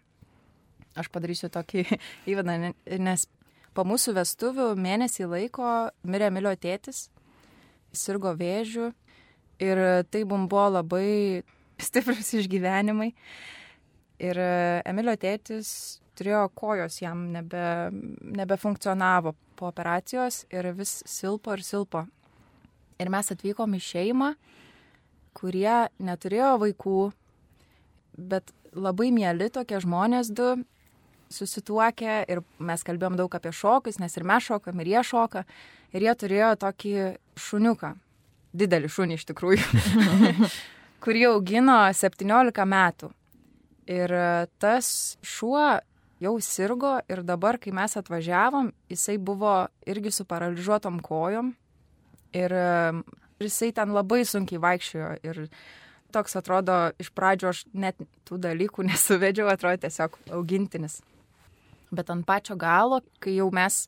[0.99, 1.84] Aš padarysiu tokį
[2.32, 2.57] įvadą,
[2.99, 3.28] nes
[3.78, 5.68] Po mūsų vestuvių mėnesį laiko
[6.03, 7.05] mirė Emilio tėtis,
[7.94, 8.88] sirgo vėžių
[9.62, 9.80] ir
[10.11, 11.44] tai mums buvo labai
[11.86, 13.12] stiprus išgyvenimai.
[14.18, 14.40] Ir
[14.82, 15.68] Emilio tėtis
[16.18, 17.62] turėjo kojos, jam nebe,
[18.40, 22.03] nebefunkcionavo po operacijos ir vis silpo ir silpo.
[22.99, 24.32] Ir mes atvykom į šeimą,
[25.38, 26.99] kurie neturėjo vaikų,
[28.34, 30.57] bet labai mėly tokie žmonės du
[31.33, 35.45] susituokę ir mes kalbėjom daug apie šokius, nes ir mes šokam, ir jie šoka.
[35.97, 36.95] Ir jie turėjo tokį
[37.41, 37.95] šuniuką,
[38.61, 39.85] didelį šunį iš tikrųjų,
[41.05, 43.12] kurį augino 17 metų.
[43.89, 44.12] Ir
[44.61, 44.91] tas
[45.24, 45.79] šuo
[46.20, 51.55] jau sirgo ir dabar, kai mes atvažiavom, jisai buvo irgi su paralyžiuotom kojom.
[52.37, 52.53] Ir
[53.41, 55.12] jisai ten labai sunkiai vaikščiojo.
[55.24, 55.47] Ir
[56.12, 57.97] toks atrodo, iš pradžio aš net
[58.29, 61.01] tų dalykų nesuvedžiau, atrodo tiesiog augintinis.
[61.95, 63.86] Bet ant pačio galo, kai jau mes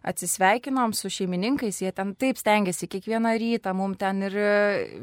[0.00, 4.36] atsisveikinom su šeimininkais, jie ten taip stengiasi kiekvieną rytą, mum ten ir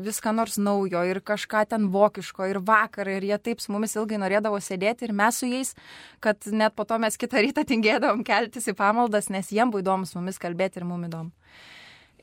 [0.01, 4.17] viską nors naujo, ir kažką ten vokiško, ir vakarą, ir jie taip su mumis ilgai
[4.23, 5.75] norėdavo sėdėti, ir mes su jais,
[6.19, 10.09] kad net po to mes kitą rytą tingėdavom keltis į pamaldas, nes jiem buvo įdomu
[10.09, 11.33] su mumis kalbėti ir mum įdomu.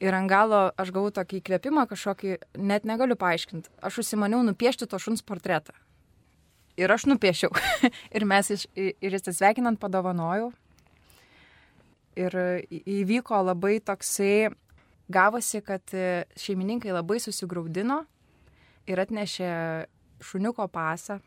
[0.02, 3.70] Ir ant galo aš gavau tokį įkvėpimą kažkokį, net negaliu paaiškinti.
[3.86, 5.76] Aš užsimaniau nupiešti to šuns portretą.
[6.80, 7.54] Ir aš nupiešiau.
[8.16, 10.50] ir mes iš, ir jis atsveikinant padovanojau.
[12.18, 12.34] Ir
[12.70, 14.50] įvyko labai toksai,
[15.10, 15.94] gavosi, kad
[16.38, 18.04] šeimininkai labai susigaudino
[18.86, 19.50] ir atnešė
[20.24, 21.18] šuniuko pasą,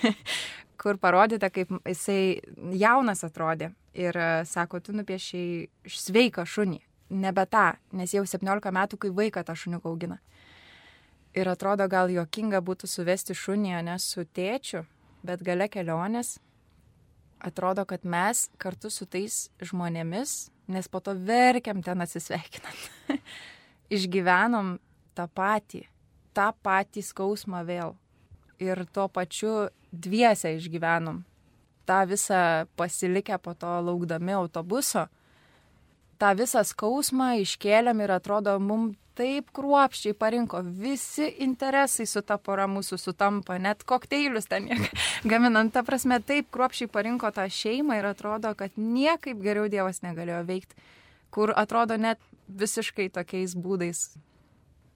[0.80, 2.40] kur parodyta, kaip jisai
[2.80, 3.72] jaunas atrodė.
[3.96, 4.14] Ir
[4.46, 6.78] sako, tu nupiešiai sveiką šunį,
[7.20, 10.20] nebe tą, nes jau 17 metų, kai vaiką tą šuniuką augina.
[11.34, 14.82] Ir atrodo, gal juokinga būtų suvesti šunį, ne su tėčiu,
[15.22, 16.38] bet gale kelionės
[17.40, 22.82] atrodo, kad mes kartu su tais žmonėmis, nes po to verkiam ten atsisveikinant,
[23.96, 24.76] išgyvenom
[25.16, 25.84] tą patį,
[26.36, 27.96] tą patį skausmą vėl.
[28.60, 31.22] Ir tuo pačiu dviese išgyvenom.
[31.88, 35.06] Ta visą pasilikę po to laukdami autobuso,
[36.20, 42.64] tą visą skausmą iškėlėm ir atrodo, mums taip kruopščiai parinko, visi interesai su ta pora
[42.70, 44.68] mūsų sutampa, net kokteilius ten
[45.30, 50.40] gaminant, ta prasme, taip kruopščiai parinko tą šeimą ir atrodo, kad niekaip geriau Dievas negalėjo
[50.48, 50.88] veikti,
[51.34, 54.06] kur atrodo net visiškai tokiais būdais.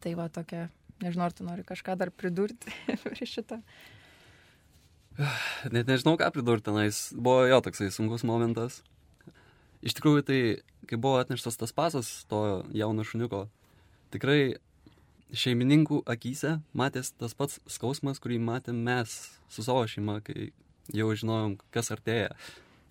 [0.05, 0.69] Tai va tokia,
[1.05, 2.73] nežinau, ar tu nori kažką dar pridurti
[3.05, 3.61] prie šitą.
[5.75, 7.07] Net nežinau, ką pridurti tenais.
[7.15, 8.81] Buvo jo toksai sunkus momentas.
[9.85, 10.39] Iš tikrųjų, tai
[10.89, 13.45] kai buvo atneštas tas pasas to jauno šuniuko,
[14.15, 14.57] tikrai
[15.35, 19.15] šeimininkų akise matės tas pats skausmas, kurį matėm mes
[19.51, 20.53] su savo šeima, kai
[20.95, 22.33] jau žinojom, kas artėja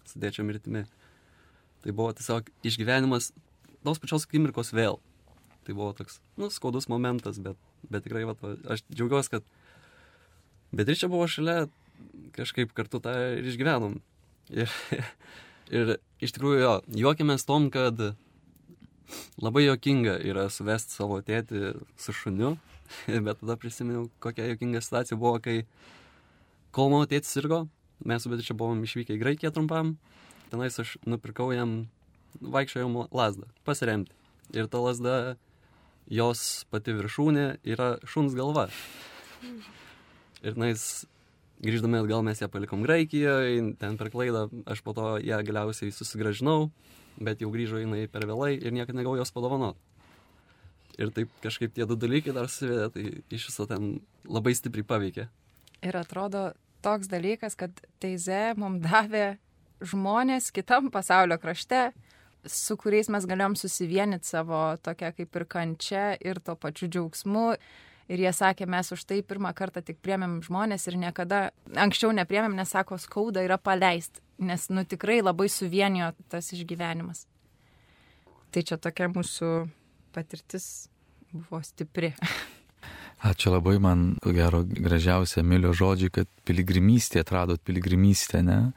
[0.10, 0.84] su dėčio mirtimi.
[1.84, 3.32] Tai buvo tiesiog išgyvenimas
[3.84, 5.00] tos pačios akimirkos vėl.
[5.64, 7.60] Tai buvo toks, nu, skaudus momentas, bet,
[7.92, 8.36] bet tikrai, va,
[8.74, 9.48] aš džiaugiuosi, kad
[10.74, 11.68] Beatričia buvo šalia,
[12.36, 14.00] kažkaip kartu tą ir išgyvenom.
[14.54, 14.70] Ir,
[15.72, 15.90] ir
[16.22, 17.96] iš tikrųjų, jo, juokėmės tom, kad
[19.42, 22.56] labai jokinga yra suvesti savo tėtį su šuniu,
[23.28, 25.64] bet tada prisiminiau, kokia jokinga situacija buvo, kai
[26.74, 27.66] kol mano tėtis sirgo,
[28.04, 29.96] mes su Beatričia buvom išvykę į Graikiją trumpam,
[30.52, 31.86] tenais aš nupirkau jam
[32.42, 34.14] vaikščiojimo lasdą, pasiremti.
[34.54, 35.16] Ir ta lasda,
[36.12, 38.68] jos pati viršūnė yra šuns galva.
[40.44, 41.06] Ir nais
[41.64, 46.68] grįždami atgal mes ją palikom Graikijoje, ten per klaidą, aš po to ją galiausiai susigražinau,
[47.20, 49.78] bet jau grįžo jinai per vėlai ir niekada negavau jos padovanot.
[51.02, 53.96] Ir taip kažkaip tie du dalykai dar suvedė, tai iš viso ten
[54.30, 55.28] labai stipriai paveikė.
[55.84, 56.52] Ir atrodo
[56.86, 59.38] toks dalykas, kad teize mums davė
[59.84, 61.90] žmonės kitam pasaulio krašte,
[62.46, 67.48] su kuriais mes galėjom susivienyti savo tokia kaip ir kančia ir to pačiu džiaugsmu.
[68.12, 71.46] Ir jie sakė, mes už tai pirmą kartą tik priemėm žmonės ir niekada
[71.80, 77.26] anksčiau nepriemėm, nes sako, skauda yra paleisti, nes nu tikrai labai suvienijo tas išgyvenimas.
[78.54, 79.54] Tai čia tokia mūsų
[80.14, 80.90] patirtis
[81.34, 82.14] buvo stipri.
[83.24, 88.74] Ačiū labai, man, ko gero, gražiausia Emilio žodžiai, kad piligrimystė, atradot piligrimystę, ne?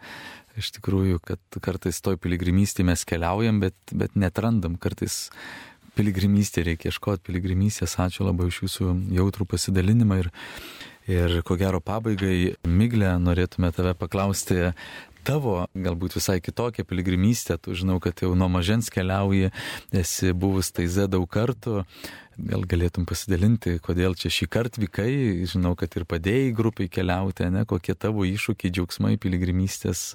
[0.56, 5.26] Iš tikrųjų, kad kartais toj piligrimystėje mes keliaujam, bet, bet netrandam, kartais
[5.98, 7.98] piligrimystė reikia ieškoti piligrimystės.
[8.00, 10.30] Ačiū labai už jūsų jautrų pasidalinimą ir,
[11.10, 14.70] ir ko gero pabaigai, Miglė, norėtume tave paklausti,
[15.26, 19.50] tavo galbūt visai kitokia piligrimystė, tu žinau, kad jau nuo mažens keliauji,
[19.94, 21.82] esi buvus taize daug kartų,
[22.36, 25.10] gal galėtum pasidalinti, kodėl čia šį kartą vykai,
[25.50, 30.12] žinau, kad ir padėjai grupiai keliauti, ne, kokie tavo iššūkiai, džiaugsmai piligrimystės.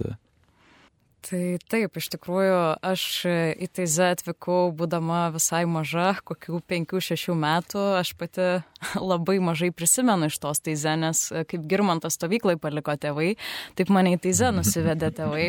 [1.21, 7.83] Tai taip, iš tikrųjų, aš į Taizę atvykau būdama visai maža, kokių 5-6 metų.
[7.99, 8.47] Aš pati
[9.11, 13.35] labai mažai prisimenu iš tos Taizę, nes kaip Girmantas stovyklai paliko tėvai,
[13.77, 15.45] taip mane į Taizę nusivedė tėvai.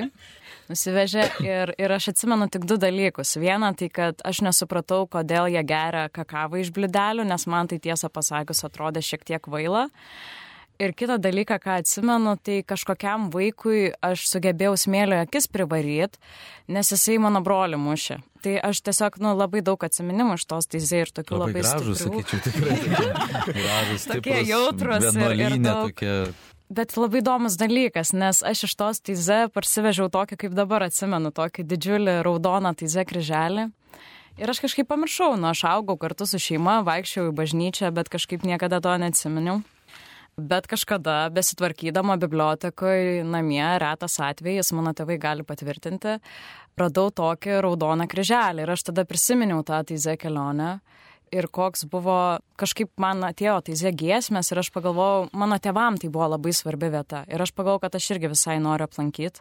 [0.68, 3.34] Nusivežė ir, ir aš atsimenu tik du dalykus.
[3.40, 8.12] Vieną, tai kad aš nesupratau, kodėl jie geria kakavą iš blidelių, nes man tai tiesą
[8.12, 9.88] pasakius atrodė šiek tiek vaila.
[10.80, 16.18] Ir kitą dalyką, ką atsimenu, tai kažkokiam vaikui aš sugebėjau smėlio akis privaryti,
[16.72, 18.16] nes jisai mano brolių mušė.
[18.42, 22.00] Tai aš tiesiog, nu, labai daug atsiminimų iš tos teizė ir tokių labai, labai gražus,
[22.00, 22.22] stiprių.
[22.24, 23.52] sakyčiau, tikrai.
[23.60, 26.16] Gražus, Tokie jautrūs ir- ir daug- tokie.
[26.72, 31.66] Bet labai įdomus dalykas, nes aš iš tos teize parsivežiau tokį, kaip dabar atsimenu, tokį
[31.68, 33.68] didžiulį raudoną teize kryželį.
[34.40, 38.42] Ir aš kažkaip pamiršau, nu aš augau kartu su šeima, vaikščiau į bažnyčią, bet kažkaip
[38.48, 39.60] niekada to neatsiminiau.
[40.36, 46.16] Bet kažkada besitvarkydama bibliotekoje namie, retas atvejis, mano tėvai gali patvirtinti,
[46.80, 50.78] radau tokį raudoną kryželį ir aš tada prisiminiau tą teizę kelionę.
[51.32, 56.30] Ir koks buvo, kažkaip man atėjo teizė giesmės ir aš pagalvojau, mano tėvam tai buvo
[56.34, 57.22] labai svarbi vieta.
[57.28, 59.40] Ir aš pagalvojau, kad aš irgi visai noriu aplankyti.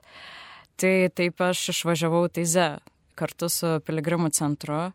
[0.80, 2.70] Tai taip aš išvažiavau teizę
[3.20, 4.90] kartu su piligrimų centru.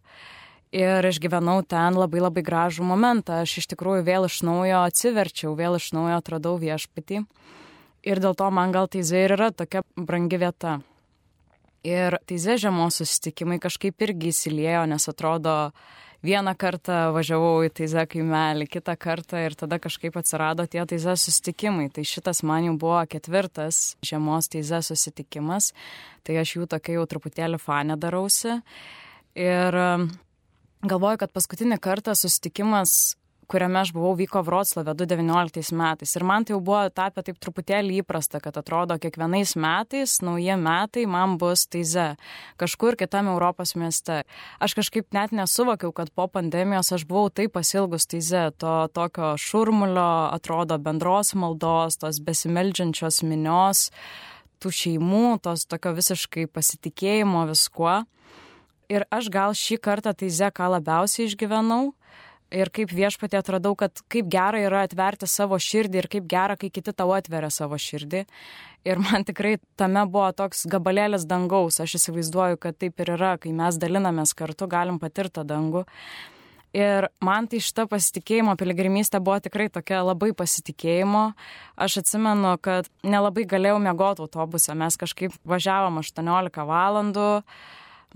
[0.75, 3.43] Ir išgyvenau ten labai labai gražų momentą.
[3.45, 7.23] Aš iš tikrųjų vėl iš naujo atsiverčiau, vėl iš naujo atradau viešpatį.
[8.07, 10.81] Ir dėl to man gal teizė ir yra tokia brangi vieta.
[11.87, 15.55] Ir teizė žiemos susitikimai kažkaip irgi įsiliejo, nes atrodo,
[16.27, 21.89] vieną kartą važiavau į teizę kaimelį, kitą kartą ir tada kažkaip atsirado tie teizė susitikimai.
[21.95, 25.73] Tai šitas man jau buvo ketvirtas žiemos teizė susitikimas,
[26.27, 28.59] tai aš jų tokia jau truputėlį fane darausi.
[29.37, 29.79] Ir
[30.91, 33.17] galvoju, kad paskutinį kartą susitikimas
[33.47, 36.15] kuriame aš buvau, vyko Vroclave 2019 metais.
[36.17, 41.07] Ir man tai jau buvo tapę taip truputėlį įprasta, kad atrodo, kiekvienais metais, nauji metai
[41.11, 42.09] man bus taize,
[42.61, 44.23] kažkur kitam Europos mieste.
[44.63, 50.09] Aš kažkaip net nesuvokiau, kad po pandemijos aš buvau taip pasilgus taize, to tokio šurmulio,
[50.35, 53.91] atrodo, bendros maldos, tos besimeldžiančios minios,
[54.63, 58.03] tų šeimų, tos tokio visiškai pasitikėjimo viskuo.
[58.93, 61.91] Ir aš gal šį kartą taize ką labiausiai išgyvenau
[62.55, 66.71] ir kaip viešpatė atradau, kad kaip gera yra atverti savo širdį ir kaip gera, kai
[66.71, 68.23] kiti tau atveria savo širdį.
[68.87, 71.81] Ir man tikrai tame buvo toks gabalėlis dangaus.
[71.83, 75.83] Aš įsivaizduoju, kad taip ir yra, kai mes dalinamės kartu, galim patirti dangų.
[76.77, 81.31] Ir man tai šita pasitikėjimo piligrimystė buvo tikrai tokia labai pasitikėjimo.
[81.81, 84.75] Aš atsimenu, kad nelabai galėjau mėgoti autobuse.
[84.77, 87.31] Mes kažkaip važiavom 18 valandų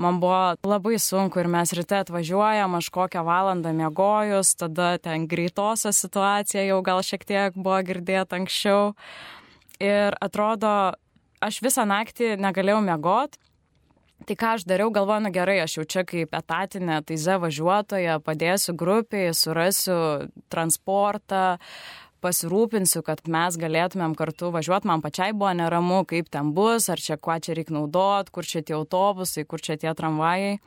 [0.01, 6.01] man buvo labai sunku ir mes ryte atvažiuojam, aš kokią valandą miegojus, tada ten greitosios
[6.01, 8.95] situacija jau gal šiek tiek buvo girdėta anksčiau.
[9.81, 10.73] Ir atrodo,
[11.41, 13.39] aš visą naktį negalėjau miegot.
[14.29, 18.75] Tai ką aš dariau, galvoju, na gerai, aš jau čia kaip etatinė taize važiuotoja, padėsiu
[18.77, 19.97] grupiai, surasiu
[20.53, 21.57] transportą,
[22.23, 24.89] pasirūpinsiu, kad mes galėtumėm kartu važiuoti.
[24.91, 28.63] Man pačiai buvo neramu, kaip ten bus, ar čia kuo čia reikia naudot, kur čia
[28.63, 30.59] tie autobusai, kur čia tie tramvajai.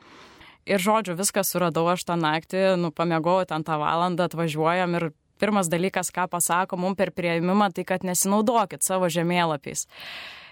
[0.64, 5.10] Ir žodžiu, viską suradau aš tą naktį, nu, pamiegojau ten tą valandą, atvažiuojam ir
[5.42, 9.84] pirmas dalykas, ką pasako mums per prieimimą, tai kad nesinaudokit savo žemėlapiais.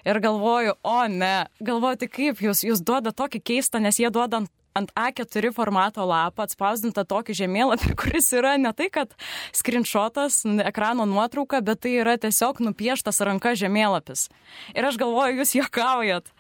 [0.05, 4.42] Ir galvoju, o ne, galvoju, tai kaip jūs, jūs duoda tokį keistą, nes jie duoda
[4.79, 9.12] ant A4 formato lapą atspausdintą tokį žemėlapį, kuris yra ne tai, kad
[9.57, 14.29] screenshotas, ekrano nuotrauka, bet tai yra tiesiog nupieštas ranka žemėlapis.
[14.77, 16.33] Ir aš galvoju, jūs juokaujat.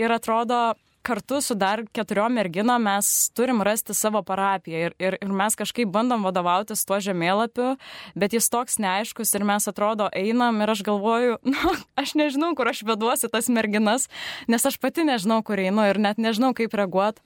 [0.00, 0.60] Ir atrodo,
[1.02, 5.88] kartu su dar keturiom merginom mes turim rasti savo parapiją ir, ir, ir mes kažkaip
[5.88, 7.72] bandom vadovautis tuo žemėlapiu,
[8.14, 12.68] bet jis toks neaiškus ir mes atrodo einam ir aš galvoju, nu, aš nežinau, kur
[12.68, 14.10] aš veduosi tas merginas,
[14.48, 17.24] nes aš pati nežinau, kur einu ir net nežinau, kaip reaguoti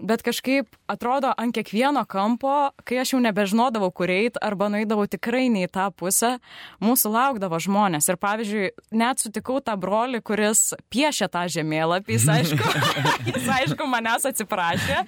[0.00, 5.48] bet kažkaip atrodo ant kiekvieno kampo, kai aš jau nebežinodavau, kur eit, arba nueidavau tikrai
[5.52, 6.36] ne į tą pusę,
[6.82, 8.08] mūsų laukdavo žmonės.
[8.10, 12.74] Ir pavyzdžiui, net sutikau tą brolį, kuris piešė tą žemėlapį, jis aišku,
[13.30, 15.04] jis aišku manęs atsiprašė,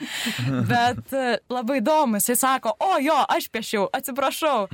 [0.69, 4.69] bet e, labai įdomu, jisai sako, o jo, aš piešiau, atsiprašau.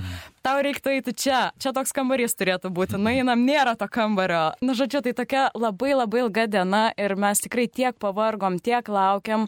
[0.49, 4.55] Tau reiktų eiti čia, čia toks kambarys turėtų būti, nueinam, nėra to kambario.
[4.65, 9.45] Na, žodžiu, tai tokia labai labai ilga diena ir mes tikrai tiek pavargom, tiek laukiam.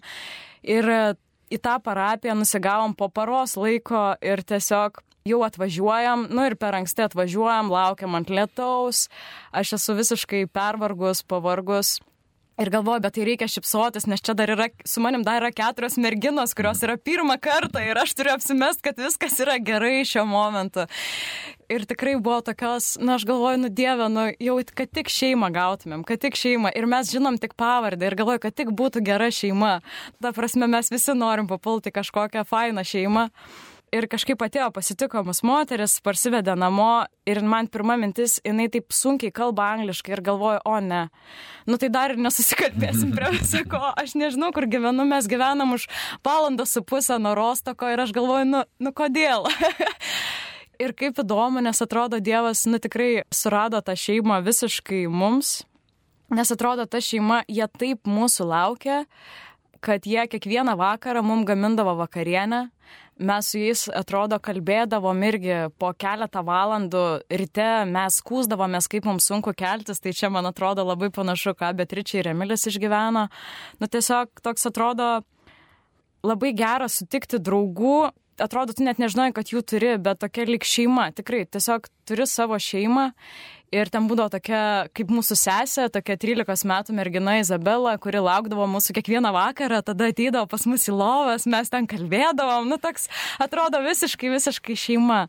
[0.61, 0.99] Ir e,
[1.57, 7.07] į tą parapiją nusigavom po paros laiko ir tiesiog jau atvažiuojam, nu ir per anksti
[7.07, 9.07] atvažiuojam, laukiam ant lietaus,
[9.57, 11.97] aš esu visiškai pervargus, pavargus.
[12.61, 15.95] Ir galvoju, bet tai reikia šipsotis, nes čia dar yra, su manim dar yra keturios
[15.97, 20.85] merginos, kurios yra pirmą kartą ir aš turiu apsimest, kad viskas yra gerai šiuo momentu.
[21.73, 26.05] Ir tikrai buvo tokios, na aš galvoju, nu dieve, nu jau, kad tik šeimą gautumėm,
[26.05, 26.75] kad tik šeimą.
[26.77, 29.79] Ir mes žinom tik pavardę ir galvoju, kad tik būtų gera šeima.
[30.21, 33.31] Ta prasme, mes visi norim papulti kažkokią fainą šeimą.
[33.91, 39.35] Ir kažkaip atėjo, pasitiko mus moteris, parsivedė namo ir man pirma mintis, jinai taip sunkiai
[39.35, 41.01] kalba angliškai ir galvoju, o ne.
[41.67, 45.89] Nu tai dar ir nesusikalbėsim prie viso ko, aš nežinau, kur gyvenu, mes gyvenam už
[46.23, 49.51] valandą su pusę nuo Rostoko ir aš galvoju, nu, nu kodėl.
[50.87, 55.65] ir kaip įdomu, nes atrodo Dievas, nu tikrai surado tą šeimą visiškai mums,
[56.31, 59.03] nes atrodo ta šeima, jie taip mūsų laukia,
[59.83, 62.69] kad jie kiekvieną vakarą mums gamindavo vakarienę
[63.21, 67.05] mes su jais atrodo kalbėdavom irgi po keletą valandų.
[67.43, 72.23] Ryte mes skūsdavomės, kaip mums sunku keltis, tai čia man atrodo labai panašu, ką Beatričia
[72.23, 73.27] ir Emilis išgyveno.
[73.81, 75.11] Nu tiesiog toks atrodo
[76.27, 78.11] labai gera sutikti draugų,
[78.41, 82.59] atrodo, tu net nežinai, kad jų turi, bet tokia lik šeima, tikrai, tiesiog turi savo
[82.61, 83.11] šeimą
[83.71, 88.97] Ir ten būdavo tokia, kaip mūsų sesė, tokia 13 metų mergina Izabela, kuri laukdavo mūsų
[88.97, 93.07] kiekvieną vakarą, tada ateidavo pas mus į lovas, mes ten kalbėdavom, nu toks
[93.39, 95.21] atrodo visiškai, visiškai šeima.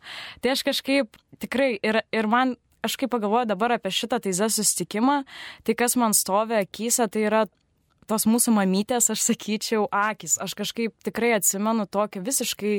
[0.42, 5.22] Tai aš kažkaip tikrai ir, ir man, aš kaip pagalvoju dabar apie šitą teizę susitikimą,
[5.62, 7.44] tai kas man stovi akise, tai yra
[8.10, 10.40] tos mūsų mamytės, aš sakyčiau, akis.
[10.42, 12.74] Aš kažkaip tikrai atsimenu tokį visiškai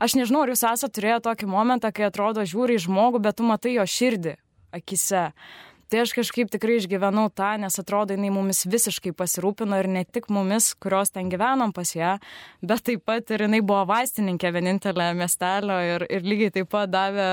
[0.00, 3.46] aš nežinau, ar jūs esate turėję tokį momentą, kai atrodo žiūri į žmogų, bet tu
[3.46, 4.36] matai jo širdį,
[4.74, 5.30] akise.
[5.86, 10.26] Tai aš kažkaip tikrai išgyvenau tą, nes atrodo, jinai mumis visiškai pasirūpino ir ne tik
[10.34, 12.16] mumis, kurios ten gyvenom pas ją,
[12.58, 17.28] bet taip pat ir jinai buvo vaistininkė vienintelė miestelio ir, ir lygiai taip pat davė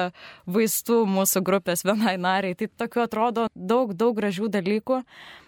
[0.45, 2.53] vaistų mūsų grupės vienai nariai.
[2.59, 5.01] Tai tokiu atrodo daug, daug gražių dalykų.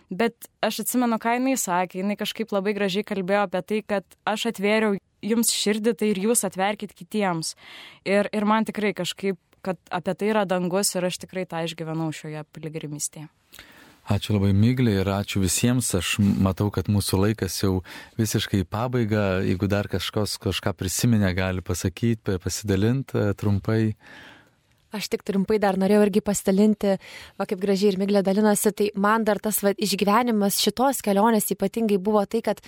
[0.10, 4.50] Bet aš atsimenu, ką jinai sakė, jinai kažkaip labai gražiai kalbėjo apie tai, kad aš
[4.50, 7.54] atvėriau jums širdį, tai ir jūs atverkit kitiems.
[8.06, 12.12] Ir, ir man tikrai kažkaip kad apie tai yra dangus ir aš tikrai tą išgyvenau
[12.16, 13.30] šioje piligrimystėje.
[14.06, 15.88] Ačiū labai mygliai ir ačiū visiems.
[15.98, 17.80] Aš matau, kad mūsų laikas jau
[18.20, 19.24] visiškai į pabaigą.
[19.48, 23.96] Jeigu dar kažkas kažką prisiminė, gali pasakyti, pasidalinti e, trumpai.
[24.96, 26.94] Aš tik trumpai dar norėjau irgi pasidalinti,
[27.36, 31.98] va kaip gražiai ir Miglė dalinosi, tai man dar tas va, išgyvenimas šitos kelionės ypatingai
[32.00, 32.62] buvo tai, kad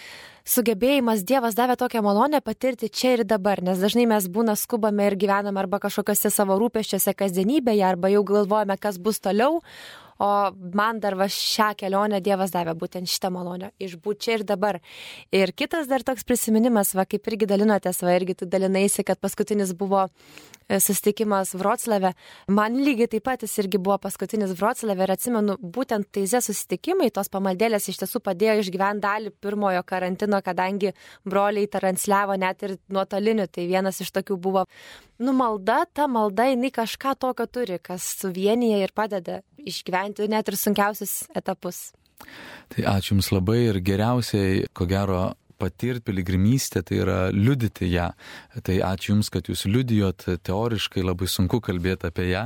[0.48, 5.16] sugebėjimas Dievas davė tokią malonę patirti čia ir dabar, nes dažnai mes būna skubame ir
[5.20, 9.62] gyvename arba kažkokiose savo rūpeščiuose kasdienybėje, arba jau galvojame, kas bus toliau,
[10.20, 10.30] o
[10.74, 14.82] man dar va šią kelionę Dievas davė būtent šitą malonę, išbūti čia ir dabar.
[15.32, 19.76] Ir kitas dar toks prisiminimas, va kaip irgi dalinotės, va irgi tu dalinaisi, kad paskutinis
[19.78, 20.08] buvo
[20.70, 22.14] susitikimas Vroclave.
[22.52, 27.32] Man lygiai taip pat jis irgi buvo paskutinis Vroclave ir atsimenu, būtent teize susitikimai, tos
[27.34, 30.94] pamaldėlės iš tiesų padėjo išgyventi dalį pirmojo karantino, kadangi
[31.26, 34.68] broliai transliavo net ir nuotoliniu, tai vienas iš tokių buvo
[35.20, 40.60] nu malda, ta malda, jinai kažką tokio turi, kas suvienyje ir padeda išgyventi net ir
[40.60, 41.92] sunkiausius etapus.
[42.74, 45.22] Tai ačiū Jums labai ir geriausiai, ko gero,
[45.58, 48.12] patirti piligrimystę, tai yra liudyti ją.
[48.64, 52.44] Tai ačiū Jums, kad Jūs liudijot, teoriškai labai sunku kalbėti apie ją,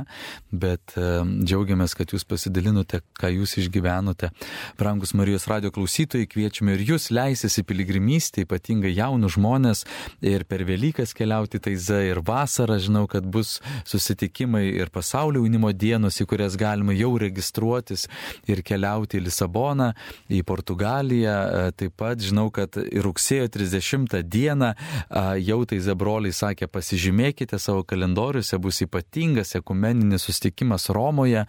[0.52, 1.08] bet e,
[1.42, 4.30] džiaugiamės, kad Jūs pasidalinote, ką Jūs išgyvenote.
[4.78, 9.84] Brangus Marijos radio klausytojai, kviečiame ir Jūs leisis į piligrimystę, ypatingai jaunus žmonės
[10.24, 12.78] ir per Velykas keliauti taiza ir vasarą.
[12.82, 13.58] Žinau, kad bus
[13.88, 18.08] susitikimai ir pasaulio jaunimo dienos, į kurias galima jau registruotis
[18.50, 19.92] ir keliauti į Lisaboną,
[20.32, 21.36] į Portugaliją.
[21.42, 24.72] E, taip pat žinau, kad ir rugsėjo 30 dieną
[25.42, 31.46] jau tai zebroliai sakė, pasižymėkite savo kalendoriuose, bus ypatingas ekumeninis sustikimas Romoje,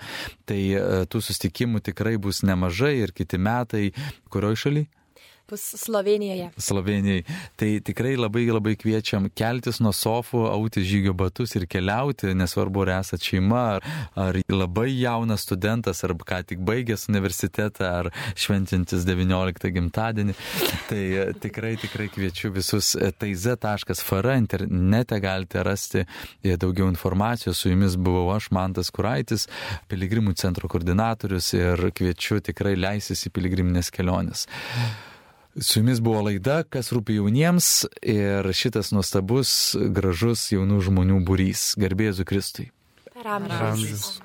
[0.49, 0.62] tai
[1.10, 3.91] tų sustikimų tikrai bus nemažai ir kiti metai,
[4.34, 5.03] kurioj šalyje?
[5.50, 6.50] Bus Slovenijoje.
[6.58, 7.24] Slovenijai.
[7.56, 12.94] Tai tikrai labai labai kviečiam keltis nuo sofų, auti žygio batus ir keliauti, nesvarbu, ar
[13.00, 19.74] esate šeima, ar, ar labai jaunas studentas, ar ką tik baigęs universitetą, ar šventintis 19
[19.78, 20.38] gimtadienį.
[20.89, 27.60] Tai e, tikrai, tikrai kviečiu visus e, taiz.fr internete galite rasti e, daugiau informacijos.
[27.60, 29.48] Su jumis buvau aš, Mantas Kuraitis,
[29.91, 34.48] piligrimų centro koordinatorius ir kviečiu tikrai leisis į piligriminės keliones.
[35.60, 39.51] Su jumis buvo laida, kas rūpi jauniems ir šitas nuostabus,
[39.93, 41.74] gražus jaunų žmonių būrys.
[41.78, 42.72] Garbėzu Kristui.
[43.14, 44.16] Per amžius.